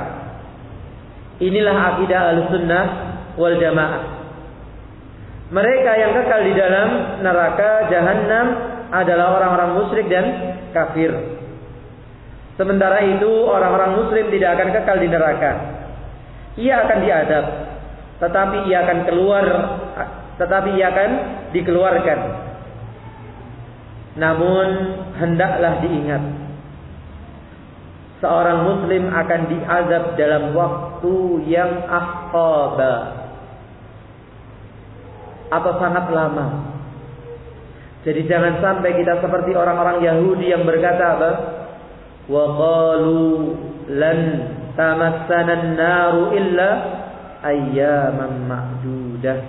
[1.42, 2.86] Inilah akidah al-sunnah
[3.34, 4.04] wal jamaah.
[5.50, 6.88] Mereka yang kekal di dalam
[7.26, 8.48] neraka jahanam
[8.94, 10.26] adalah orang-orang musyrik dan
[10.70, 11.41] kafir.
[12.60, 15.52] Sementara itu orang-orang muslim tidak akan kekal di neraka.
[16.60, 17.46] Ia akan diadab,
[18.20, 19.46] tetapi ia akan keluar,
[20.36, 21.10] tetapi ia akan
[21.56, 22.20] dikeluarkan.
[24.20, 24.68] Namun
[25.16, 26.24] hendaklah diingat
[28.22, 31.16] seorang muslim akan diazab dalam waktu
[31.50, 32.96] yang ahqaba
[35.52, 36.48] atau sangat lama.
[38.02, 41.32] Jadi jangan sampai kita seperti orang-orang Yahudi yang berkata apa?
[42.30, 43.26] Qalu
[43.90, 44.18] lan
[44.76, 46.70] tamassana an-naru illa
[47.42, 49.40] ayyaman ma'dudah.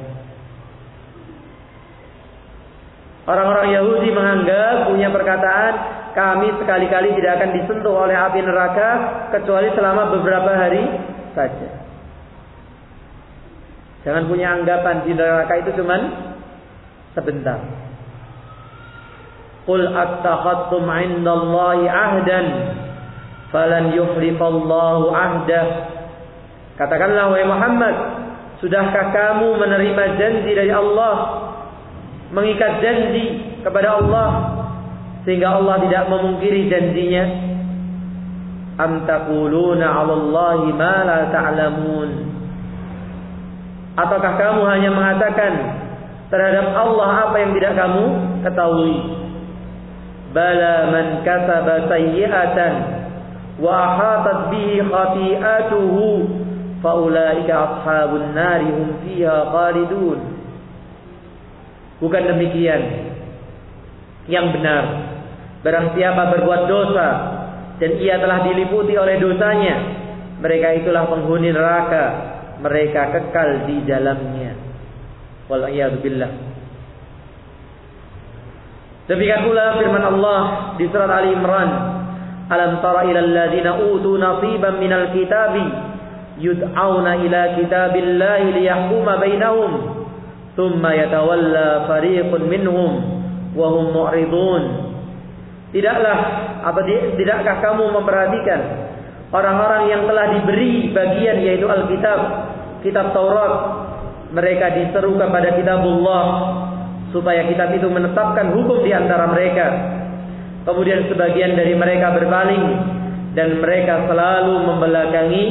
[3.23, 5.75] Orang-orang Yahudi menganggap punya perkataan
[6.13, 8.89] kami sekali-kali tidak akan disentuh oleh api neraka
[9.33, 10.83] kecuali selama beberapa hari
[11.33, 11.71] saja.
[14.03, 16.01] Jangan punya anggapan di neraka itu cuman
[17.15, 17.82] sebentar.
[19.62, 22.46] Qul attakhadtum 'indallahi 'ahdan
[23.55, 25.66] falan yukhlifallahu 'ahdah.
[26.75, 27.94] Katakanlah wahai Muhammad,
[28.59, 31.14] sudahkah kamu menerima janji dari Allah?
[32.33, 34.29] Mengikat janji kepada Allah
[35.22, 37.25] sehingga Allah tidak memungkiri janjinya.
[38.83, 42.11] Am taquluna 'ala Allahi ma la ta'lamun.
[43.94, 45.53] Ataukah kamu hanya mengatakan
[46.33, 48.05] terhadap Allah apa yang tidak kamu
[48.42, 49.22] ketahui?
[50.33, 52.75] Bala man kasaba sayyi'atan
[53.61, 56.05] wa ahatat bihi khati'atuhu
[56.81, 60.18] faulaika ashabun nari hum fiha khalidun.
[62.01, 62.83] Bukan demikian.
[64.27, 64.85] Yang benar.
[65.62, 67.09] Barang siapa berbuat dosa
[67.79, 69.77] dan ia telah diliputi oleh dosanya,
[70.42, 72.05] mereka itulah penghuni neraka,
[72.59, 74.59] mereka kekal di dalamnya.
[75.47, 76.52] Waliyadzubillah.
[79.11, 80.41] Demikian pula firman Allah
[80.79, 81.71] di surat Ali Imran,
[82.47, 85.67] "Alam tara ila alladziina utu nasiban minal kitabi
[86.38, 89.73] yud'auna ila kitabillahi liyahkuma bainahum,
[90.55, 92.91] thumma yatawalla fariqun minhum
[93.59, 94.62] wa hum mu'ridun."
[95.75, 96.19] Tidaklah
[96.62, 96.81] apa
[97.19, 98.61] tidakkah kamu memperhatikan
[99.35, 102.21] orang-orang yang telah diberi bagian yaitu Alkitab,
[102.87, 103.53] kitab Taurat,
[104.31, 106.25] mereka diseru kepada kitabullah
[107.12, 109.66] supaya kitab itu menetapkan hukum di antara mereka.
[110.64, 112.64] Kemudian sebagian dari mereka berpaling
[113.37, 115.44] dan mereka selalu membelakangi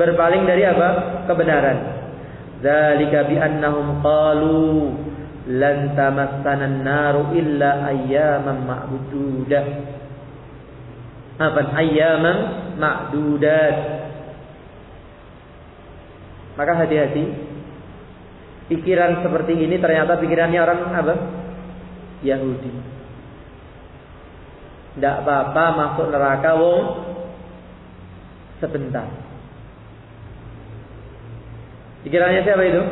[0.00, 0.88] berpaling dari apa?
[1.28, 1.78] kebenaran.
[2.64, 4.90] Zalika bi annahum qalu
[5.50, 9.64] lan tamassana an-naru illa ayyaman ma'dudah.
[11.42, 12.36] Apa ayyaman
[12.78, 13.76] ma'dudat.
[16.54, 17.51] Maka hati-hati.
[18.72, 21.14] Pikiran seperti ini ternyata pikirannya orang apa?
[22.24, 22.72] Yahudi.
[24.96, 26.84] Tidak apa-apa masuk neraka wong
[28.64, 29.08] sebentar.
[32.08, 32.82] Pikirannya siapa itu?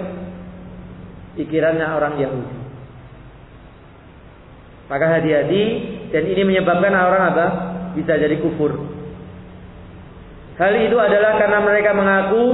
[1.39, 2.59] pikirannya orang Yahudi.
[4.91, 5.63] Maka hati-hati
[6.11, 7.47] dan ini menyebabkan orang apa?
[7.95, 8.75] Bisa jadi kufur.
[10.59, 12.45] Hal itu adalah karena mereka mengaku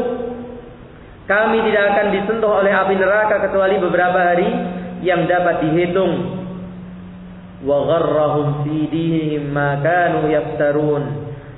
[1.26, 4.46] kami tidak akan disentuh oleh api neraka kecuali beberapa hari
[5.02, 6.38] yang dapat dihitung.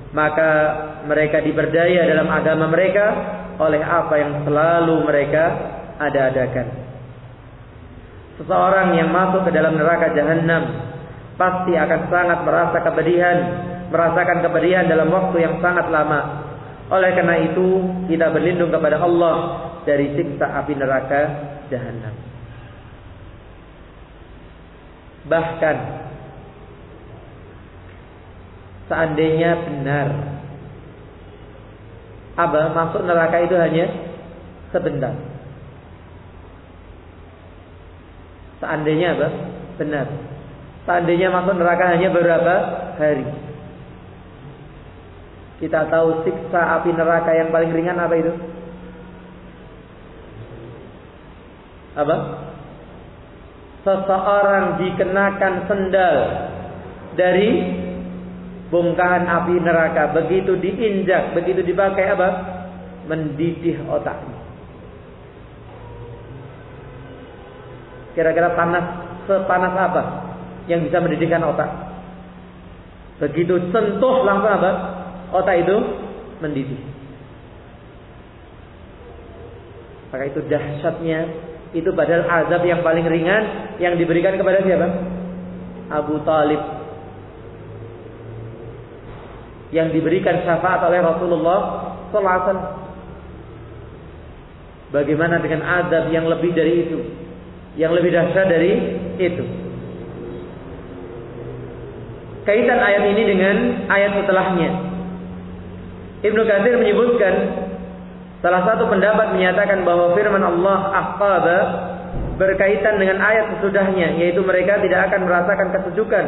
[0.09, 0.51] Maka
[1.05, 3.07] mereka diberdaya dalam agama mereka
[3.61, 5.45] oleh apa yang selalu mereka
[6.01, 6.67] ada-adakan.
[8.41, 10.65] Seseorang yang masuk ke dalam neraka jahanam
[11.37, 13.37] pasti akan sangat merasa kepedihan,
[13.93, 16.48] merasakan kepedihan dalam waktu yang sangat lama.
[16.88, 17.66] Oleh karena itu,
[18.09, 19.37] kita berlindung kepada Allah
[19.85, 21.20] dari siksa api neraka
[21.68, 22.16] jahanam.
[25.29, 25.77] Bahkan
[28.88, 30.09] seandainya benar
[32.40, 33.87] apa masuk neraka itu hanya
[34.72, 35.12] sebentar
[38.59, 39.29] Seandainya apa?
[39.79, 40.07] Benar.
[40.83, 42.55] Seandainya masuk neraka hanya beberapa
[42.98, 43.27] hari.
[45.59, 48.33] Kita tahu siksa api neraka yang paling ringan apa itu?
[51.99, 52.16] Apa?
[53.83, 56.16] Seseorang dikenakan sendal
[57.18, 57.51] dari
[58.71, 60.14] bongkahan api neraka.
[60.14, 62.29] Begitu diinjak, begitu dipakai apa?
[63.11, 64.38] Mendidih otaknya.
[68.14, 68.87] Kira-kira panas
[69.27, 70.03] sepanas apa
[70.71, 71.71] yang bisa mendidihkan otak?
[73.18, 74.71] Begitu sentuh langsung apa?
[75.35, 75.77] Otak itu
[76.41, 76.81] mendidih.
[80.09, 81.21] Maka itu dahsyatnya
[81.77, 84.88] itu padahal azab yang paling ringan yang diberikan kepada siapa?
[85.93, 86.61] Abu Talib
[89.69, 91.61] yang diberikan syafaat oleh Rasulullah
[92.09, 92.61] SAW.
[94.88, 96.99] Bagaimana dengan azab yang lebih dari itu?
[97.79, 98.73] yang lebih dahsyat dari
[99.23, 99.45] itu.
[102.43, 104.71] Kaitan ayat ini dengan ayat setelahnya.
[106.19, 107.35] Ibnu Katsir menyebutkan
[108.43, 111.59] salah satu pendapat menyatakan bahwa firman Allah aqaba
[112.39, 116.25] berkaitan dengan ayat sesudahnya yaitu mereka tidak akan merasakan kesejukan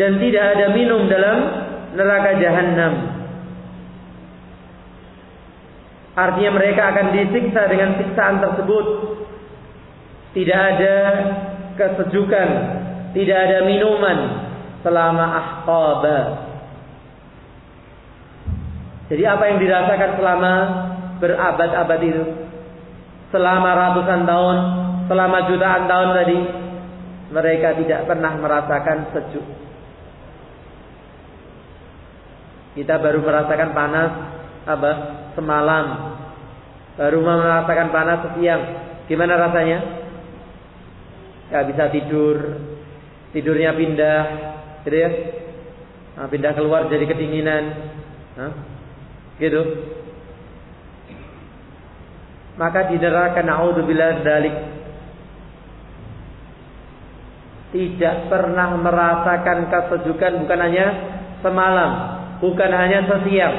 [0.00, 1.38] dan tidak ada minum dalam
[1.92, 2.94] neraka jahanam.
[6.16, 8.86] Artinya mereka akan disiksa dengan siksaan tersebut.
[10.30, 10.96] Tidak ada
[11.76, 12.48] kesejukan,
[13.12, 14.39] tidak ada minuman
[14.80, 16.18] selama ahqaba.
[19.10, 20.52] Jadi apa yang dirasakan selama
[21.18, 22.24] berabad-abad itu?
[23.34, 24.56] Selama ratusan tahun,
[25.10, 26.38] selama jutaan tahun tadi,
[27.30, 29.46] mereka tidak pernah merasakan sejuk.
[32.74, 34.12] Kita baru merasakan panas
[34.66, 34.92] apa?
[35.34, 35.86] Semalam.
[36.94, 38.62] Baru merasakan panas siang.
[39.10, 39.78] Gimana rasanya?
[41.50, 42.62] Gak bisa tidur.
[43.34, 44.49] Tidurnya pindah,
[44.84, 45.10] gitu ya?
[46.16, 47.64] Nah, pindah keluar jadi kedinginan.
[48.36, 48.52] Hah?
[49.40, 49.62] Gitu.
[52.60, 54.56] Maka di neraka naudzubillah dalik
[57.70, 60.86] tidak pernah merasakan kesejukan bukan hanya
[61.40, 61.90] semalam,
[62.42, 63.56] bukan hanya sesiang,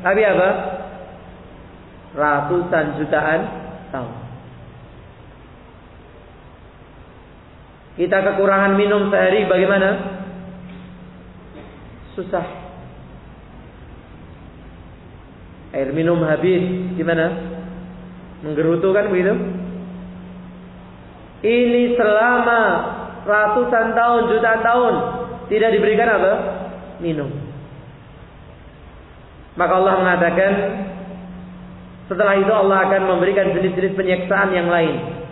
[0.00, 0.50] tapi apa?
[2.10, 3.40] Ratusan jutaan
[3.92, 4.14] tahun.
[8.00, 10.19] Kita kekurangan minum sehari bagaimana?
[12.20, 12.44] Susah.
[15.72, 17.32] Air minum habis gimana?
[18.44, 19.32] Menggerutu kan begitu?
[21.40, 22.62] Ini selama
[23.24, 24.94] ratusan tahun, jutaan tahun
[25.48, 26.32] tidak diberikan apa?
[27.00, 27.32] Minum.
[29.56, 30.52] Maka Allah mengatakan
[32.12, 35.24] setelah itu Allah akan memberikan jenis-jenis penyiksaan yang lain.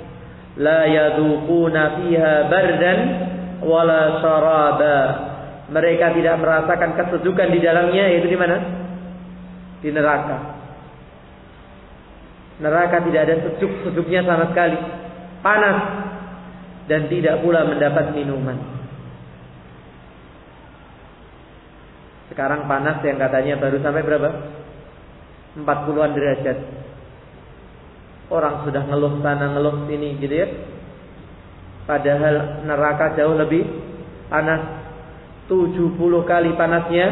[0.57, 2.99] La yaduquna fiha bardan
[3.61, 5.28] wala syaraba.
[5.69, 8.57] Mereka tidak merasakan kesejukan di dalamnya yaitu di mana?
[9.85, 10.39] Di neraka.
[12.59, 14.79] Neraka tidak ada sejuk-sejuknya sama sekali.
[15.45, 15.79] Panas
[16.89, 18.59] dan tidak pula mendapat minuman.
[22.33, 24.31] Sekarang panas yang katanya baru sampai berapa?
[25.59, 26.59] 40-an derajat.
[28.29, 30.49] Orang sudah ngeluh sana ngeluh sini gitu ya.
[31.89, 33.65] Padahal neraka jauh lebih
[34.29, 34.78] panas.
[35.49, 35.97] 70
[36.29, 37.07] kali panasnya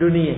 [0.00, 0.36] dunia.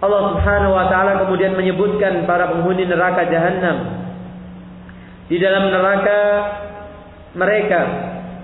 [0.00, 4.00] Allah Subhanahu wa taala kemudian menyebutkan para penghuni neraka jahanam.
[5.28, 6.20] Di dalam neraka
[7.36, 7.80] mereka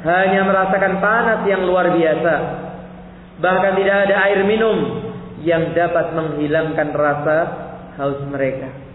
[0.04, 2.34] hanya merasakan panas yang luar biasa.
[3.40, 4.76] Bahkan tidak ada air minum
[5.42, 7.38] yang dapat menghilangkan rasa
[7.96, 8.85] haus mereka.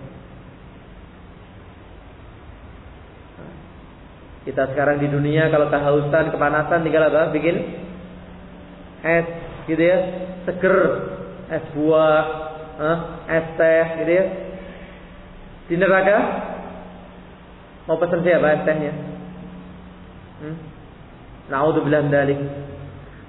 [4.41, 7.29] Kita sekarang di dunia kalau kehausan, kepanasan tinggal apa?
[7.29, 7.55] Bikin
[9.05, 9.27] es
[9.69, 9.97] gitu ya,
[10.49, 10.77] seger,
[11.53, 12.25] es buah,
[13.29, 14.25] es teh gitu ya.
[15.69, 16.17] Di neraka
[17.85, 18.93] mau pesan siapa es tehnya?
[20.41, 20.57] Hmm?
[21.53, 22.41] Naudzubillah dalik.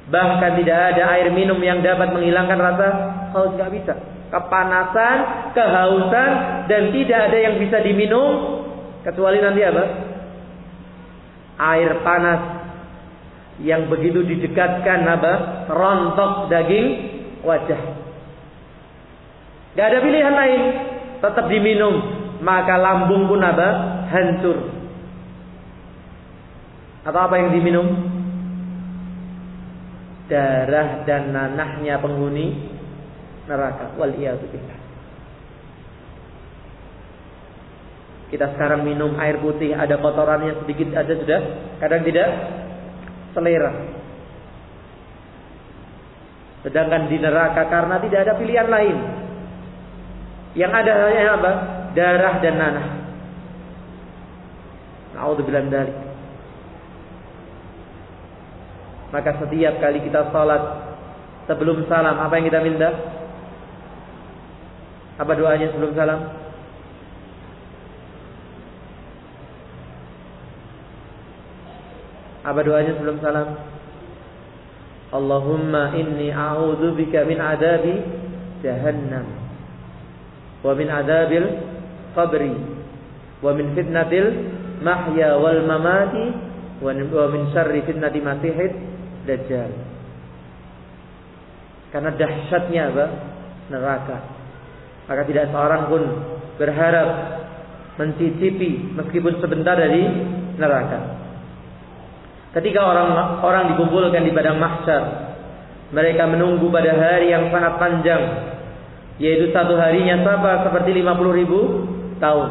[0.08, 2.88] Bahkan tidak ada air minum yang dapat menghilangkan rasa
[3.36, 3.94] haus nggak bisa.
[4.32, 5.16] Kepanasan,
[5.52, 6.30] kehausan
[6.72, 8.64] dan tidak ada yang bisa diminum
[9.04, 10.11] kecuali nanti apa?
[11.60, 12.40] Air panas
[13.60, 15.32] yang begitu didekatkan apa?
[15.68, 16.86] Rontok daging
[17.44, 17.80] wajah.
[19.72, 20.62] Gak ada pilihan lain,
[21.24, 21.94] tetap diminum,
[22.44, 23.68] maka lambung pun apa?
[24.12, 24.58] Hancur.
[27.02, 28.12] Atau apa yang diminum?
[30.32, 32.72] darah dan nanahnya penghuni
[33.44, 33.92] neraka.
[34.00, 34.81] Wal billah.
[38.32, 41.40] Kita sekarang minum air putih, ada kotorannya sedikit aja sudah,
[41.84, 42.28] kadang tidak
[43.36, 43.72] selera.
[46.64, 48.96] Sedangkan di neraka karena tidak ada pilihan lain.
[50.56, 51.52] Yang ada hanya apa?
[51.92, 52.86] Darah dan nanah.
[55.12, 55.94] Nauzubillah dari
[59.12, 60.62] maka setiap kali kita sholat
[61.44, 62.88] sebelum salam, apa yang kita minta?
[65.20, 66.41] Apa doanya sebelum salam?
[72.42, 73.54] Apa doanya sebelum salam?
[75.12, 78.00] Allahumma inni a'udzu bika min adabi
[78.64, 79.28] jahannam
[80.64, 81.46] wa min adabil
[82.16, 82.54] qabri
[83.44, 84.30] wa min fitnatil
[84.80, 86.32] mahya wal mamati
[86.80, 88.72] wa min syarri fitnati masihid
[89.22, 89.70] Dajjal.
[91.94, 93.06] Karena dahsyatnya apa?
[93.70, 94.18] neraka.
[95.06, 96.02] Maka tidak seorang pun
[96.58, 97.08] berharap
[98.02, 100.02] mencicipi meskipun sebentar dari
[100.58, 101.21] neraka.
[102.52, 105.02] Ketika orang orang dikumpulkan di padang mahsyar,
[105.92, 108.22] mereka menunggu pada hari yang sangat panjang,
[109.16, 111.60] yaitu satu harinya sama seperti 50 ribu
[112.20, 112.50] tahun.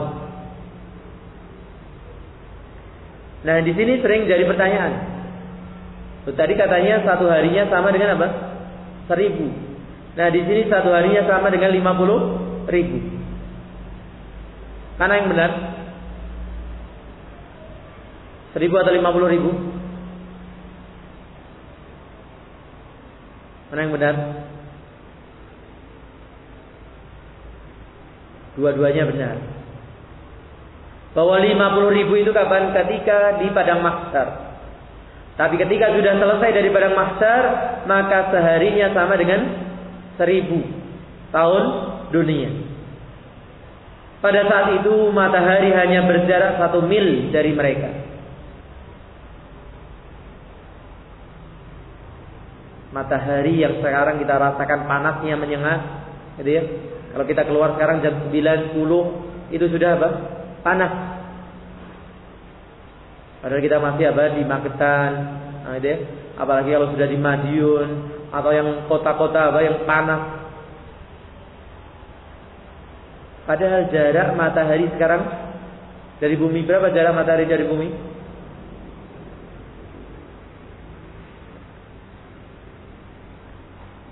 [3.42, 4.94] Nah di sini sering jadi pertanyaan.
[6.30, 8.28] Tadi katanya satu harinya sama dengan apa?
[9.10, 9.50] Seribu.
[10.18, 12.98] Nah di sini satu harinya sama dengan 50 ribu.
[15.02, 15.52] Mana yang benar?
[18.54, 19.81] Seribu atau 50 ribu?
[23.72, 24.16] Mana yang benar?
[28.60, 29.36] Dua-duanya benar.
[31.16, 32.76] Bahwa 50 ribu itu kapan?
[32.76, 34.52] Ketika di padang mahsyar.
[35.40, 37.44] Tapi ketika sudah selesai dari padang mahsyar,
[37.88, 39.72] maka seharinya sama dengan
[40.20, 40.60] seribu
[41.32, 41.64] tahun
[42.12, 42.52] dunia.
[44.20, 47.90] Pada saat itu matahari hanya berjarak satu mil dari mereka.
[52.92, 55.80] Matahari yang sekarang kita rasakan panasnya menyengat,
[56.40, 56.64] gitu ya.
[57.12, 60.10] Kalau kita keluar sekarang jam 9, 10 itu sudah apa?
[60.64, 60.94] Panas.
[63.42, 65.12] Padahal kita masih apa di Magetan,
[65.66, 65.98] nah, gitu ya.
[66.40, 67.90] Apalagi kalau sudah di Madiun
[68.32, 70.22] atau yang kota-kota apa yang panas.
[73.44, 75.22] Padahal jarak matahari sekarang
[76.22, 78.11] dari bumi berapa jarak matahari dari bumi?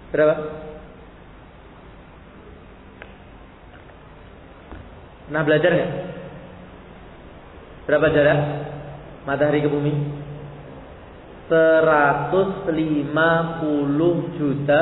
[0.10, 0.36] Berapa?
[5.30, 5.92] Nah belajar nggak?
[7.86, 8.40] Berapa jarak
[9.30, 9.94] matahari ke bumi?
[11.50, 12.70] 150
[14.38, 14.82] juta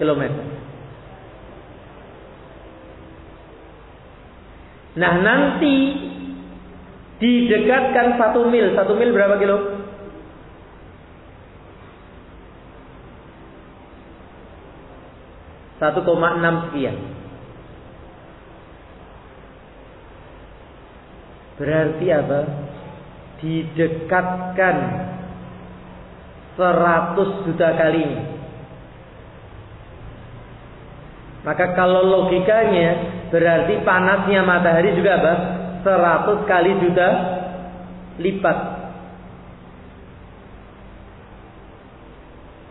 [0.00, 0.44] kilometer.
[4.96, 5.76] Nah nanti
[7.20, 9.85] didekatkan satu mil, satu mil berapa kilo?
[15.76, 16.96] 1,6 sekian.
[21.56, 22.40] Berarti apa?
[23.40, 24.76] Didekatkan
[26.56, 28.08] 100 juta kali.
[31.44, 32.88] Maka kalau logikanya
[33.30, 35.34] berarti panasnya matahari juga apa?
[35.84, 37.08] 100 kali juta
[38.18, 38.58] lipat.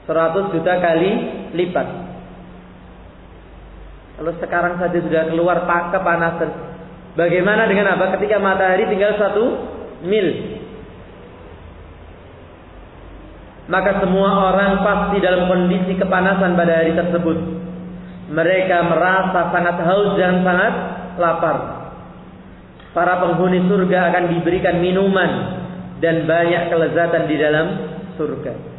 [0.06, 1.12] 100 juta kali
[1.58, 2.05] lipat.
[4.16, 6.50] Kalau sekarang saja sudah keluar kepanasan.
[7.20, 8.16] Bagaimana dengan apa?
[8.16, 9.44] Ketika matahari tinggal satu
[10.08, 10.28] mil.
[13.66, 17.38] Maka semua orang pasti dalam kondisi kepanasan pada hari tersebut.
[18.30, 20.74] Mereka merasa sangat haus dan sangat
[21.18, 21.58] lapar.
[22.96, 25.32] Para penghuni surga akan diberikan minuman
[26.00, 27.68] dan banyak kelezatan di dalam
[28.16, 28.75] surga.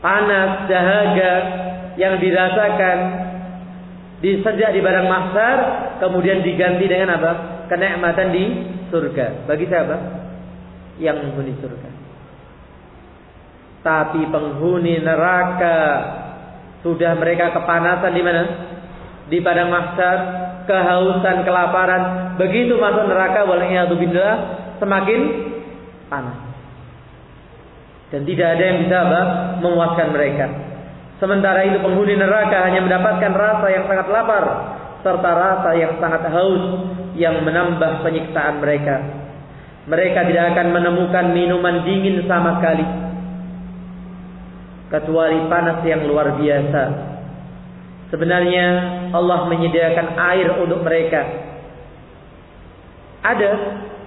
[0.00, 1.32] Panas, dahaga
[1.96, 2.98] yang dirasakan
[4.20, 5.58] di sejak di barang mahsyar
[6.00, 7.32] kemudian diganti dengan apa?
[7.70, 8.44] kenikmatan di
[8.90, 9.46] surga.
[9.46, 9.96] Bagi siapa?
[10.98, 11.90] Yang menghuni surga.
[13.80, 15.78] Tapi penghuni neraka
[16.84, 18.42] sudah mereka kepanasan di mana?
[19.30, 20.18] Di padang mahsyar,
[20.66, 22.34] kehausan, kelaparan.
[22.36, 24.34] Begitu masuk neraka, billah
[24.82, 25.20] semakin
[26.10, 26.49] panas.
[28.10, 29.20] Dan tidak ada yang bisa apa?
[29.62, 30.46] memuaskan mereka.
[31.22, 34.44] Sementara itu penghuni neraka hanya mendapatkan rasa yang sangat lapar
[35.04, 36.64] serta rasa yang sangat haus
[37.16, 38.96] yang menambah penyiksaan mereka.
[39.88, 42.84] Mereka tidak akan menemukan minuman dingin sama sekali
[44.90, 46.82] kecuali panas yang luar biasa.
[48.10, 48.66] Sebenarnya
[49.14, 51.22] Allah menyediakan air untuk mereka.
[53.22, 53.50] Ada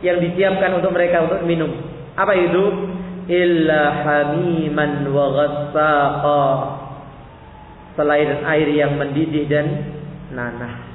[0.03, 1.71] yang disiapkan untuk mereka untuk minum.
[2.19, 2.63] Apa itu?
[3.27, 6.45] Illa hamiman wa ghassaqa
[7.95, 9.67] selain air yang mendidih dan
[10.33, 10.91] nanah.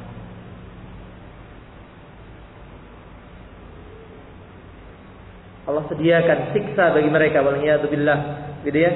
[5.68, 8.18] Allah sediakan siksa bagi mereka waliyadzubillah
[8.64, 8.92] gitu ya.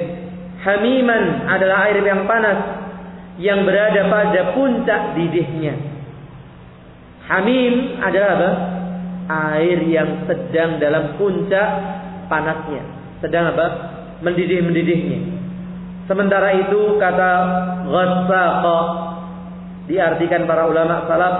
[0.65, 2.59] Hamiman adalah air yang panas
[3.37, 5.73] yang berada pada puncak didihnya.
[7.23, 8.51] Hamim adalah apa?
[9.55, 11.69] Air yang sedang dalam puncak
[12.27, 12.92] panasnya
[13.23, 13.67] sedang apa?
[14.19, 15.19] Mendidih-mendidihnya.
[16.03, 17.31] Sementara itu kata
[17.87, 18.79] ghassaqa
[19.87, 21.35] diartikan para ulama salaf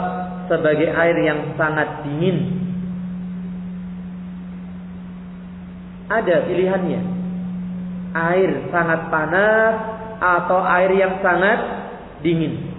[0.48, 2.64] sebagai air yang sangat dingin.
[6.08, 7.02] Ada pilihannya.
[8.14, 9.74] air sangat panas
[10.22, 11.60] atau air yang sangat
[12.22, 12.73] dingin.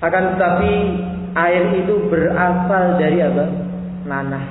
[0.00, 0.72] Akan tetapi
[1.36, 3.44] air itu berasal dari apa?
[4.08, 4.46] Nanah.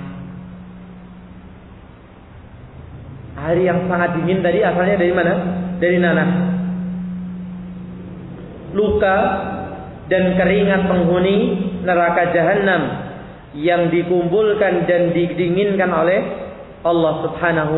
[3.50, 5.34] Air yang sangat dingin tadi asalnya dari mana?
[5.82, 6.30] Dari nanah.
[8.78, 9.18] Luka
[10.10, 11.38] dan keringat penghuni
[11.82, 12.82] neraka jahanam
[13.58, 16.39] yang dikumpulkan dan didinginkan oleh
[16.84, 17.78] Allah Subhanahu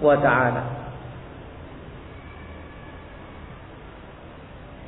[0.00, 0.62] wa taala.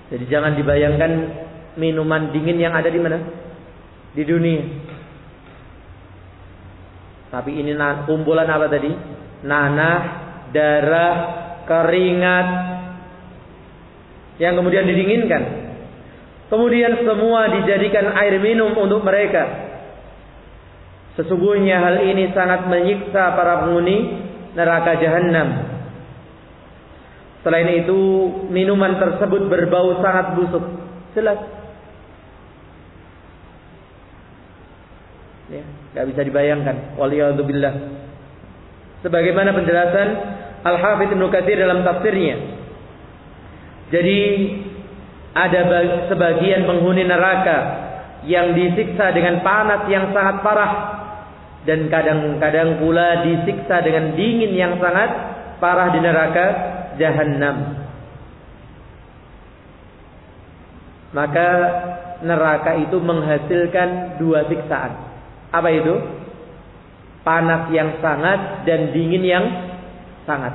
[0.09, 1.13] Jadi jangan dibayangkan
[1.77, 3.19] minuman dingin yang ada di mana?
[4.17, 4.63] Di dunia.
[7.29, 7.77] Tapi ini
[8.09, 8.89] kumpulan apa tadi?
[9.45, 10.01] Nanah,
[10.49, 11.17] darah,
[11.69, 12.49] keringat
[14.41, 15.43] yang kemudian didinginkan.
[16.49, 19.68] Kemudian semua dijadikan air minum untuk mereka.
[21.19, 24.23] Sesungguhnya hal ini sangat menyiksa para penghuni
[24.55, 25.66] neraka jahanam.
[27.43, 27.99] Selain itu,
[28.55, 30.62] minuman tersebut berbau sangat busuk.
[31.19, 31.59] Jelas
[35.49, 37.01] Ya, nggak bisa dibayangkan.
[37.01, 37.75] Waliyadzubillah.
[39.01, 40.09] Sebagaimana penjelasan
[40.61, 42.37] Al-Hafidz Ibnu Katsir dalam tafsirnya.
[43.89, 44.19] Jadi
[45.33, 45.61] ada
[46.12, 47.59] sebagian penghuni neraka
[48.29, 50.73] yang disiksa dengan panas yang sangat parah
[51.67, 55.11] dan kadang-kadang pula disiksa dengan dingin yang sangat
[55.59, 56.47] parah di neraka
[57.01, 57.57] jahanam.
[61.09, 61.49] Maka
[62.23, 64.93] neraka itu menghasilkan dua siksaan.
[65.51, 65.95] Apa itu?
[67.25, 69.45] Panas yang sangat dan dingin yang
[70.25, 70.55] sangat.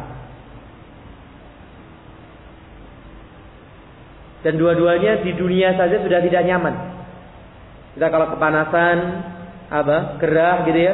[4.43, 6.75] Dan dua-duanya di dunia saja sudah tidak nyaman.
[7.95, 8.97] Kita kalau kepanasan,
[9.73, 10.93] apa, gerah gitu ya,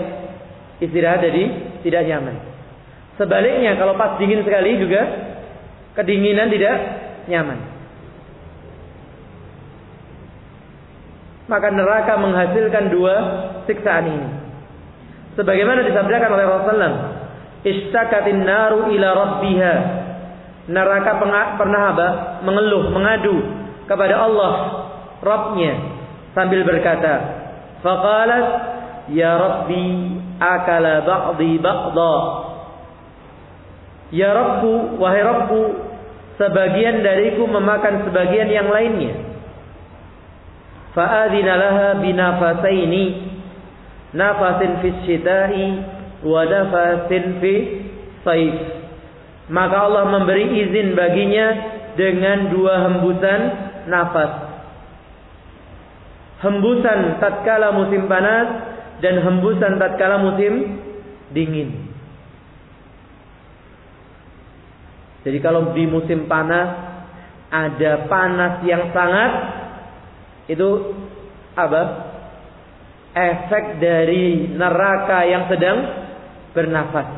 [0.80, 1.44] istirahat jadi
[1.84, 2.36] tidak nyaman.
[3.20, 5.02] Sebaliknya kalau pas dingin sekali juga
[6.00, 6.76] kedinginan tidak
[7.28, 7.80] nyaman.
[11.50, 13.16] maka neraka menghasilkan dua
[13.66, 14.30] siksaan ini.
[15.34, 16.94] Sebagaimana disabdakan oleh Rasulullah,
[17.66, 19.76] "Ishtakatin naru ila rabbiha."
[20.70, 21.18] Neraka
[21.58, 22.08] pernah apa?
[22.46, 23.42] Mengeluh, mengadu
[23.90, 24.54] kepada Allah,
[25.18, 25.74] Rabbnya
[26.38, 27.39] sambil berkata,
[27.80, 28.48] "Faqalat
[29.14, 29.86] ya Rabbi
[30.40, 32.18] akala ba'di ba'da."
[34.10, 35.62] Ya Rabbu, wahai Rabbu,
[36.42, 39.14] sebagian dariku memakan sebagian yang lainnya.
[40.98, 43.06] Fa'adina laha binafasaini
[44.18, 45.66] nafasin fi syita'i
[46.26, 47.54] wa nafasin fi
[48.26, 48.56] saif.
[49.54, 51.48] Maka Allah memberi izin baginya
[51.94, 53.42] dengan dua hembusan
[53.86, 54.49] nafas
[56.40, 58.48] hembusan tatkala musim panas
[59.00, 60.84] dan hembusan tatkala musim
[61.32, 61.90] dingin
[65.24, 66.90] jadi kalau di musim panas
[67.50, 69.32] ada panas yang sangat
[70.50, 70.70] itu
[71.58, 71.82] apa?
[73.10, 75.78] Efek dari neraka yang sedang
[76.54, 77.10] bernafas.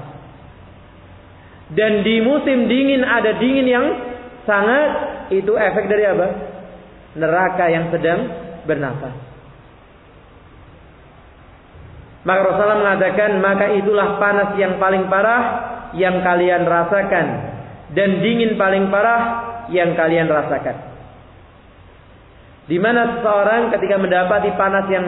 [1.71, 3.87] Dan di musim dingin ada dingin yang
[4.47, 4.91] sangat
[5.31, 6.27] itu efek dari apa?
[7.15, 8.19] Neraka yang sedang
[8.65, 9.15] bernafas.
[12.21, 15.43] Maka Rasulullah mengatakan maka itulah panas yang paling parah
[15.97, 17.27] yang kalian rasakan
[17.97, 19.21] dan dingin paling parah
[19.73, 20.91] yang kalian rasakan.
[22.69, 25.05] Di mana seseorang ketika mendapati panas yang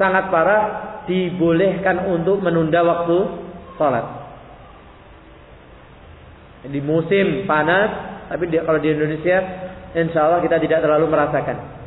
[0.00, 0.62] sangat parah
[1.04, 3.18] dibolehkan untuk menunda waktu
[3.76, 4.06] sholat.
[6.60, 7.88] Di musim panas,
[8.32, 9.38] tapi kalau di Indonesia,
[9.96, 11.79] insya Allah kita tidak terlalu merasakan.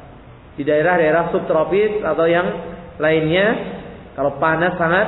[0.53, 2.47] Di daerah-daerah subtropis atau yang
[3.01, 3.47] lainnya,
[4.13, 5.07] kalau panas sangat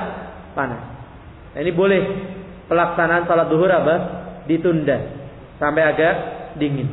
[0.58, 0.82] panas.
[1.54, 2.02] Nah, ini boleh
[2.66, 3.96] pelaksanaan sholat duhur apa?
[4.50, 4.98] Ditunda
[5.62, 6.14] sampai agak
[6.58, 6.90] dingin.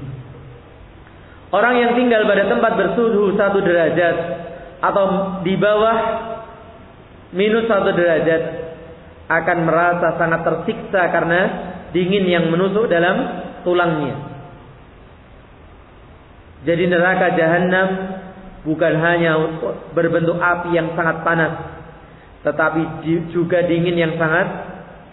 [1.52, 4.16] Orang yang tinggal pada tempat bersuhu satu derajat
[4.80, 5.04] atau
[5.44, 5.96] di bawah
[7.36, 8.42] minus satu derajat
[9.28, 11.40] akan merasa sangat tersiksa karena
[11.92, 14.16] dingin yang menusuk dalam tulangnya.
[16.62, 17.88] Jadi neraka jahanam
[18.62, 19.58] bukan hanya
[19.94, 21.52] berbentuk api yang sangat panas,
[22.46, 24.46] tetapi juga dingin yang sangat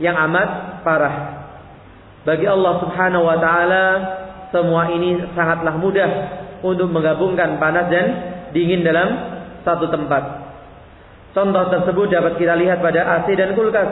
[0.02, 1.16] yang amat parah.
[2.24, 3.86] Bagi Allah Subhanahu wa taala
[4.54, 6.12] semua ini sangatlah mudah
[6.62, 8.06] untuk menggabungkan panas dan
[8.52, 9.08] dingin dalam
[9.64, 10.24] satu tempat.
[11.34, 13.90] Contoh tersebut dapat kita lihat pada AC dan kulkas.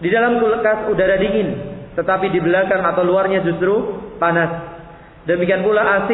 [0.00, 1.54] Di dalam kulkas udara dingin,
[1.94, 4.74] tetapi di belakang atau luarnya justru panas.
[5.28, 6.10] Demikian pula AC,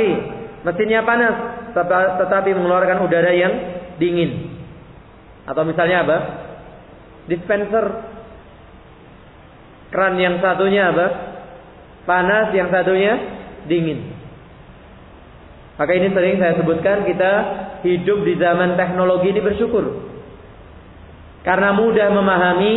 [0.66, 1.34] mesinnya panas,
[1.72, 3.52] tetapi mengeluarkan udara yang
[4.00, 4.56] dingin.
[5.44, 6.18] Atau misalnya apa?
[7.26, 7.86] Dispenser.
[9.90, 11.06] Keran yang satunya apa?
[12.06, 13.18] Panas, yang satunya
[13.66, 14.14] dingin.
[15.74, 17.32] Maka ini sering saya sebutkan kita
[17.82, 20.12] hidup di zaman teknologi ini bersyukur.
[21.40, 22.72] Karena mudah memahami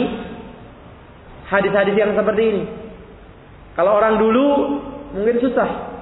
[1.51, 2.63] hadis-hadis yang seperti ini.
[3.75, 4.45] Kalau orang dulu
[5.13, 5.92] mungkin susah.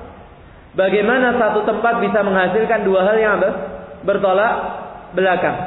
[0.72, 3.50] Bagaimana satu tempat bisa menghasilkan dua hal yang apa?
[4.08, 4.54] Bertolak
[5.12, 5.58] belakang.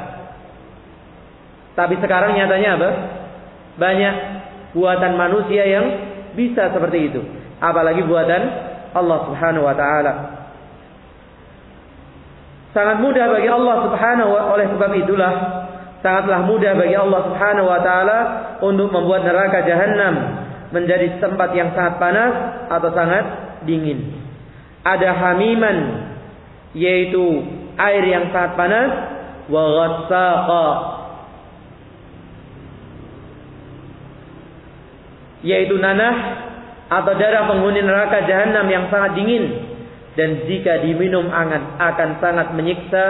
[1.77, 2.89] Tapi sekarang nyatanya apa?
[3.77, 4.15] Banyak
[4.73, 5.85] buatan manusia yang
[6.33, 7.21] bisa seperti itu.
[7.61, 8.41] Apalagi buatan
[8.97, 10.13] Allah Subhanahu wa taala.
[12.73, 15.33] Sangat mudah bagi Allah Subhanahu wa oleh sebab itulah
[16.01, 18.19] sangatlah mudah bagi Allah Subhanahu wa taala
[18.65, 20.43] untuk membuat neraka jahanam
[20.73, 22.33] menjadi tempat yang sangat panas
[22.73, 23.23] atau sangat
[23.63, 24.24] dingin
[24.85, 25.77] ada hamiman
[26.77, 27.41] yaitu
[27.75, 28.91] air yang sangat panas
[29.49, 30.67] wa ghassaqa
[35.41, 36.45] yaitu nanah
[36.85, 39.45] atau darah penghuni neraka jahanam yang sangat dingin
[40.15, 43.03] dan jika diminum akan akan sangat menyiksa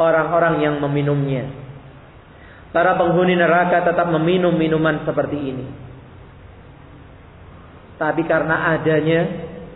[0.00, 1.44] orang-orang yang meminumnya.
[2.72, 5.66] Para penghuni neraka tetap meminum minuman seperti ini.
[7.98, 9.20] Tapi karena adanya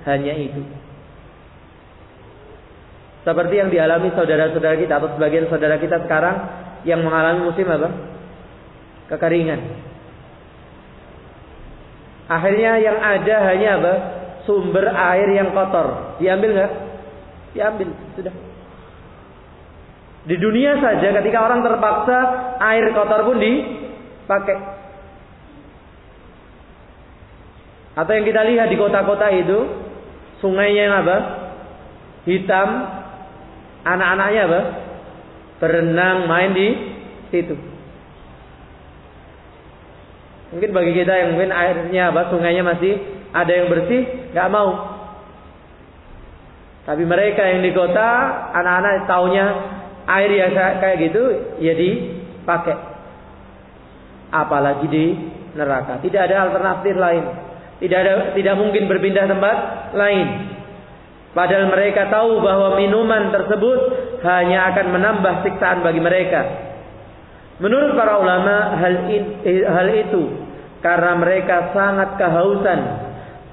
[0.06, 0.62] hanya itu.
[3.22, 6.36] Seperti yang dialami saudara-saudara kita atau sebagian saudara kita sekarang
[6.82, 7.88] yang mengalami musim apa?
[9.14, 9.60] Kekeringan.
[12.26, 13.94] Akhirnya yang ada hanya apa?
[14.42, 16.18] Sumber air yang kotor.
[16.18, 16.72] Diambil nggak?
[17.54, 18.34] Diambil, sudah.
[20.22, 22.18] Di dunia saja ketika orang terpaksa
[22.58, 24.56] air kotor pun dipakai.
[27.92, 29.58] Atau yang kita lihat di kota-kota itu
[30.40, 31.16] sungainya yang apa?
[32.24, 32.68] Hitam,
[33.82, 34.60] Anak-anaknya apa?
[35.58, 36.68] Berenang, main di
[37.30, 37.54] situ.
[40.52, 43.00] Mungkin bagi kita yang mungkin airnya apa, sungainya masih
[43.32, 44.70] ada yang bersih, nggak mau.
[46.82, 48.08] Tapi mereka yang di kota,
[48.52, 49.46] anak-anak taunya
[50.12, 51.22] air yang kayak gitu,
[51.62, 52.76] ya dipakai.
[54.28, 55.06] Apalagi di
[55.56, 56.00] neraka.
[56.04, 57.24] Tidak ada alternatif lain.
[57.80, 59.56] Tidak ada, tidak mungkin berpindah tempat
[59.96, 60.26] lain.
[61.32, 63.80] Padahal mereka tahu bahwa minuman tersebut
[64.20, 66.44] hanya akan menambah siksaan bagi mereka.
[67.56, 68.94] Menurut para ulama hal,
[69.46, 70.22] hal itu
[70.84, 72.80] karena mereka sangat kehausan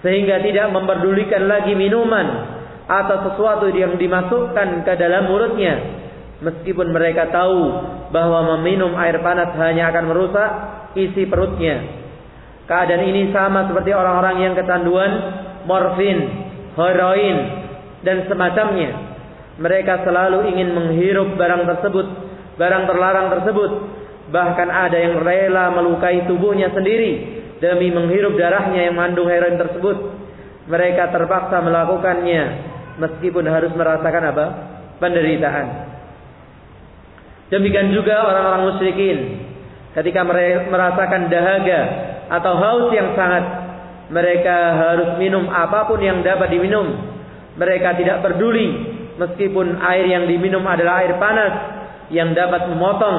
[0.04, 2.58] sehingga tidak memperdulikan lagi minuman
[2.90, 6.00] atau sesuatu yang dimasukkan ke dalam mulutnya
[6.40, 7.60] meskipun mereka tahu
[8.10, 10.50] bahwa meminum air panas hanya akan merusak
[10.96, 12.00] isi perutnya.
[12.66, 15.12] Keadaan ini sama seperti orang-orang yang kecanduan
[15.66, 16.18] morfin,
[16.78, 17.38] heroin,
[18.04, 19.18] dan semacamnya.
[19.60, 22.08] Mereka selalu ingin menghirup barang tersebut,
[22.56, 23.72] barang terlarang tersebut.
[24.30, 29.98] Bahkan ada yang rela melukai tubuhnya sendiri demi menghirup darahnya yang mengandung heroin tersebut.
[30.70, 32.44] Mereka terpaksa melakukannya
[33.02, 34.46] meskipun harus merasakan apa?
[35.00, 35.68] penderitaan.
[37.50, 39.18] Demikian juga orang-orang musyrikin
[39.98, 40.22] ketika
[40.70, 41.82] merasakan dahaga
[42.30, 43.44] atau haus yang sangat
[44.14, 46.94] mereka harus minum apa pun yang dapat diminum
[47.60, 48.68] mereka tidak peduli
[49.20, 51.54] meskipun air yang diminum adalah air panas
[52.10, 53.18] yang dapat memotong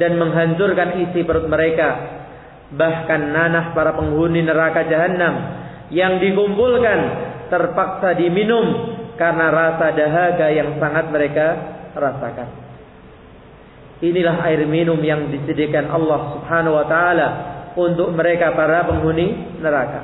[0.00, 2.16] dan menghancurkan isi perut mereka.
[2.74, 5.34] Bahkan nanah para penghuni neraka jahanam
[5.92, 6.98] yang dikumpulkan
[7.52, 11.46] terpaksa diminum karena rasa dahaga yang sangat mereka
[11.94, 12.48] rasakan.
[14.02, 17.28] Inilah air minum yang disediakan Allah Subhanahu wa taala
[17.78, 20.02] untuk mereka para penghuni neraka.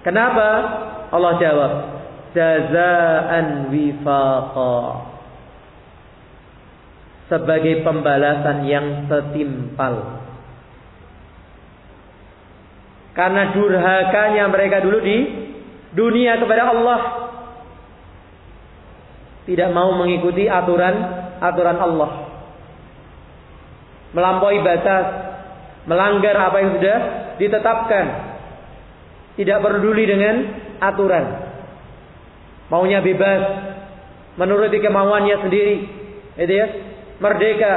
[0.00, 0.48] Kenapa?
[1.08, 1.72] Allah jawab,
[2.32, 4.78] jazaan wifaqa.
[7.28, 10.24] Sebagai pembalasan yang setimpal.
[13.12, 15.18] Karena durhakanya mereka dulu di
[15.92, 17.00] dunia kepada Allah.
[19.44, 20.96] Tidak mau mengikuti aturan
[21.40, 22.10] aturan Allah.
[24.16, 25.04] Melampaui batas
[25.84, 26.98] melanggar apa yang sudah
[27.36, 28.06] ditetapkan.
[29.36, 30.34] Tidak peduli dengan
[30.80, 31.47] aturan
[32.68, 33.42] Maunya bebas.
[34.38, 35.76] menuruti kemauannya sendiri,
[36.38, 36.66] itu ya,
[37.18, 37.74] merdeka.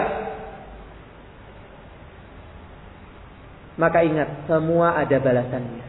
[3.81, 5.85] Maka ingat, semua ada balasannya.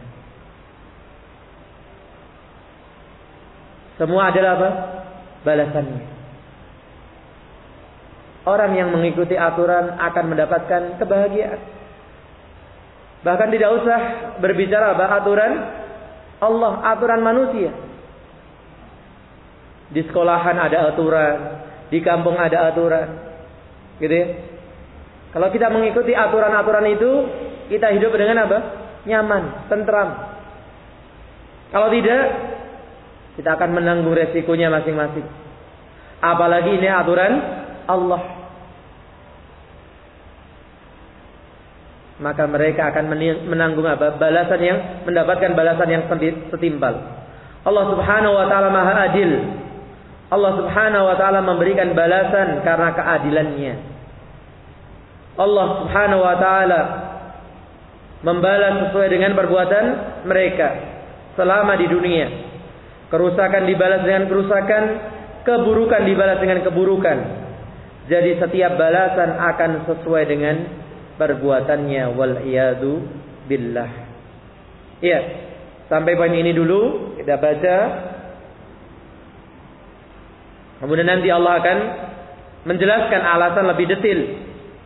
[4.01, 4.69] Semua adalah apa?
[5.45, 6.03] Balasannya.
[8.49, 11.61] Orang yang mengikuti aturan akan mendapatkan kebahagiaan.
[13.23, 13.99] Bahkan tidak usah
[14.43, 15.51] berbicara apa aturan
[16.43, 17.71] Allah, aturan manusia.
[19.93, 21.37] Di sekolahan ada aturan,
[21.93, 23.07] di kampung ada aturan.
[24.01, 24.27] Gitu ya.
[25.33, 27.11] Kalau kita mengikuti aturan-aturan itu,
[27.69, 28.57] kita hidup dengan apa?
[29.05, 30.09] Nyaman, tentram.
[31.73, 32.23] Kalau tidak,
[33.37, 35.25] kita akan menanggung resikonya masing-masing.
[36.21, 37.33] Apalagi ini aturan
[37.89, 38.45] Allah.
[42.21, 43.09] Maka mereka akan
[43.49, 44.15] menanggung apa?
[44.21, 46.03] Balasan yang mendapatkan balasan yang
[46.53, 46.93] setimpal.
[47.65, 49.62] Allah Subhanahu wa taala Maha Adil.
[50.33, 53.73] Allah Subhanahu wa taala memberikan balasan karena keadilannya.
[55.37, 56.81] Allah Subhanahu wa taala
[58.25, 59.85] membalas sesuai dengan perbuatan
[60.25, 60.69] mereka
[61.37, 62.27] selama di dunia.
[63.13, 64.83] Kerusakan dibalas dengan kerusakan,
[65.45, 67.17] keburukan dibalas dengan keburukan.
[68.09, 70.55] Jadi setiap balasan akan sesuai dengan
[71.21, 72.41] perbuatannya wal
[73.45, 73.91] billah.
[74.97, 75.19] Iya.
[75.91, 77.77] Sampai poin ini dulu kita baca.
[80.83, 81.77] Kemudian nanti Allah akan
[82.67, 84.19] menjelaskan alasan lebih detail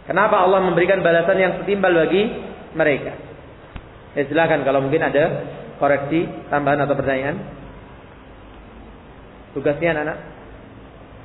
[0.05, 2.21] kenapa Allah memberikan balasan yang setimpal bagi
[2.77, 3.17] mereka.
[4.13, 5.41] Ya silakan kalau mungkin ada
[5.81, 7.37] koreksi, tambahan atau pertanyaan.
[9.57, 10.17] Tugasnya anak-anak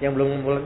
[0.01, 0.57] yang belum ngumpul.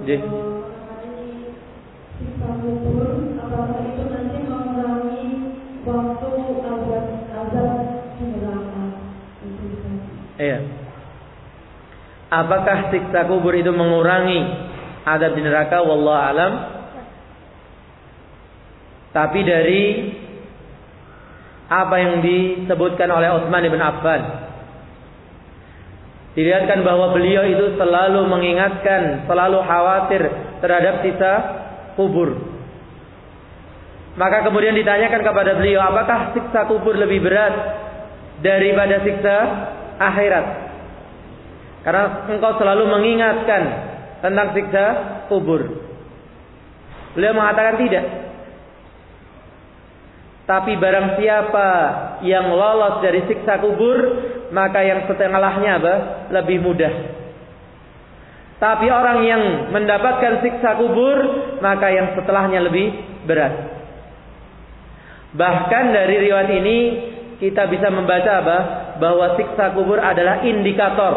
[0.00, 0.59] Jadi,
[10.40, 10.58] Iya.
[12.30, 14.40] Apakah siksa kubur itu mengurangi
[15.04, 15.84] adab di neraka?
[15.84, 16.52] Wallahu alam.
[19.10, 19.82] Tapi dari
[21.70, 24.22] apa yang disebutkan oleh Utsman bin Affan
[26.34, 30.22] dilihatkan bahwa beliau itu selalu mengingatkan, selalu khawatir
[30.62, 31.32] terhadap sisa
[31.98, 32.49] kubur.
[34.20, 37.56] Maka kemudian ditanyakan kepada beliau, apakah siksa kubur lebih berat
[38.44, 39.36] daripada siksa
[39.96, 40.46] akhirat?
[41.80, 43.62] Karena engkau selalu mengingatkan
[44.20, 44.84] tentang siksa
[45.32, 45.64] kubur.
[47.16, 48.04] Beliau mengatakan tidak.
[50.44, 51.68] Tapi barang siapa
[52.20, 53.98] yang lolos dari siksa kubur,
[54.52, 55.94] maka yang setengahnya apa?
[56.28, 56.92] Lebih mudah.
[58.60, 59.42] Tapi orang yang
[59.72, 61.16] mendapatkan siksa kubur,
[61.64, 62.92] maka yang setelahnya lebih
[63.24, 63.79] berat.
[65.30, 66.78] Bahkan dari riwayat ini
[67.38, 68.58] kita bisa membaca apa?
[68.98, 71.14] Bahwa siksa kubur adalah indikator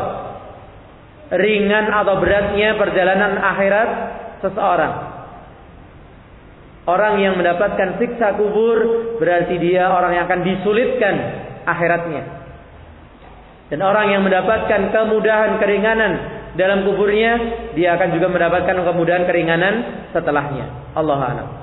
[1.34, 3.89] ringan atau beratnya perjalanan akhirat
[4.45, 4.93] seseorang.
[6.84, 8.78] Orang yang mendapatkan siksa kubur
[9.18, 11.16] berarti dia orang yang akan disulitkan
[11.64, 12.24] akhiratnya.
[13.72, 16.11] Dan orang yang mendapatkan kemudahan keringanan
[16.53, 17.34] dalam kuburnya,
[17.74, 19.74] dia akan juga mendapatkan kemudahan keringanan
[20.14, 20.93] setelahnya.
[20.93, 21.62] Allah a'lam.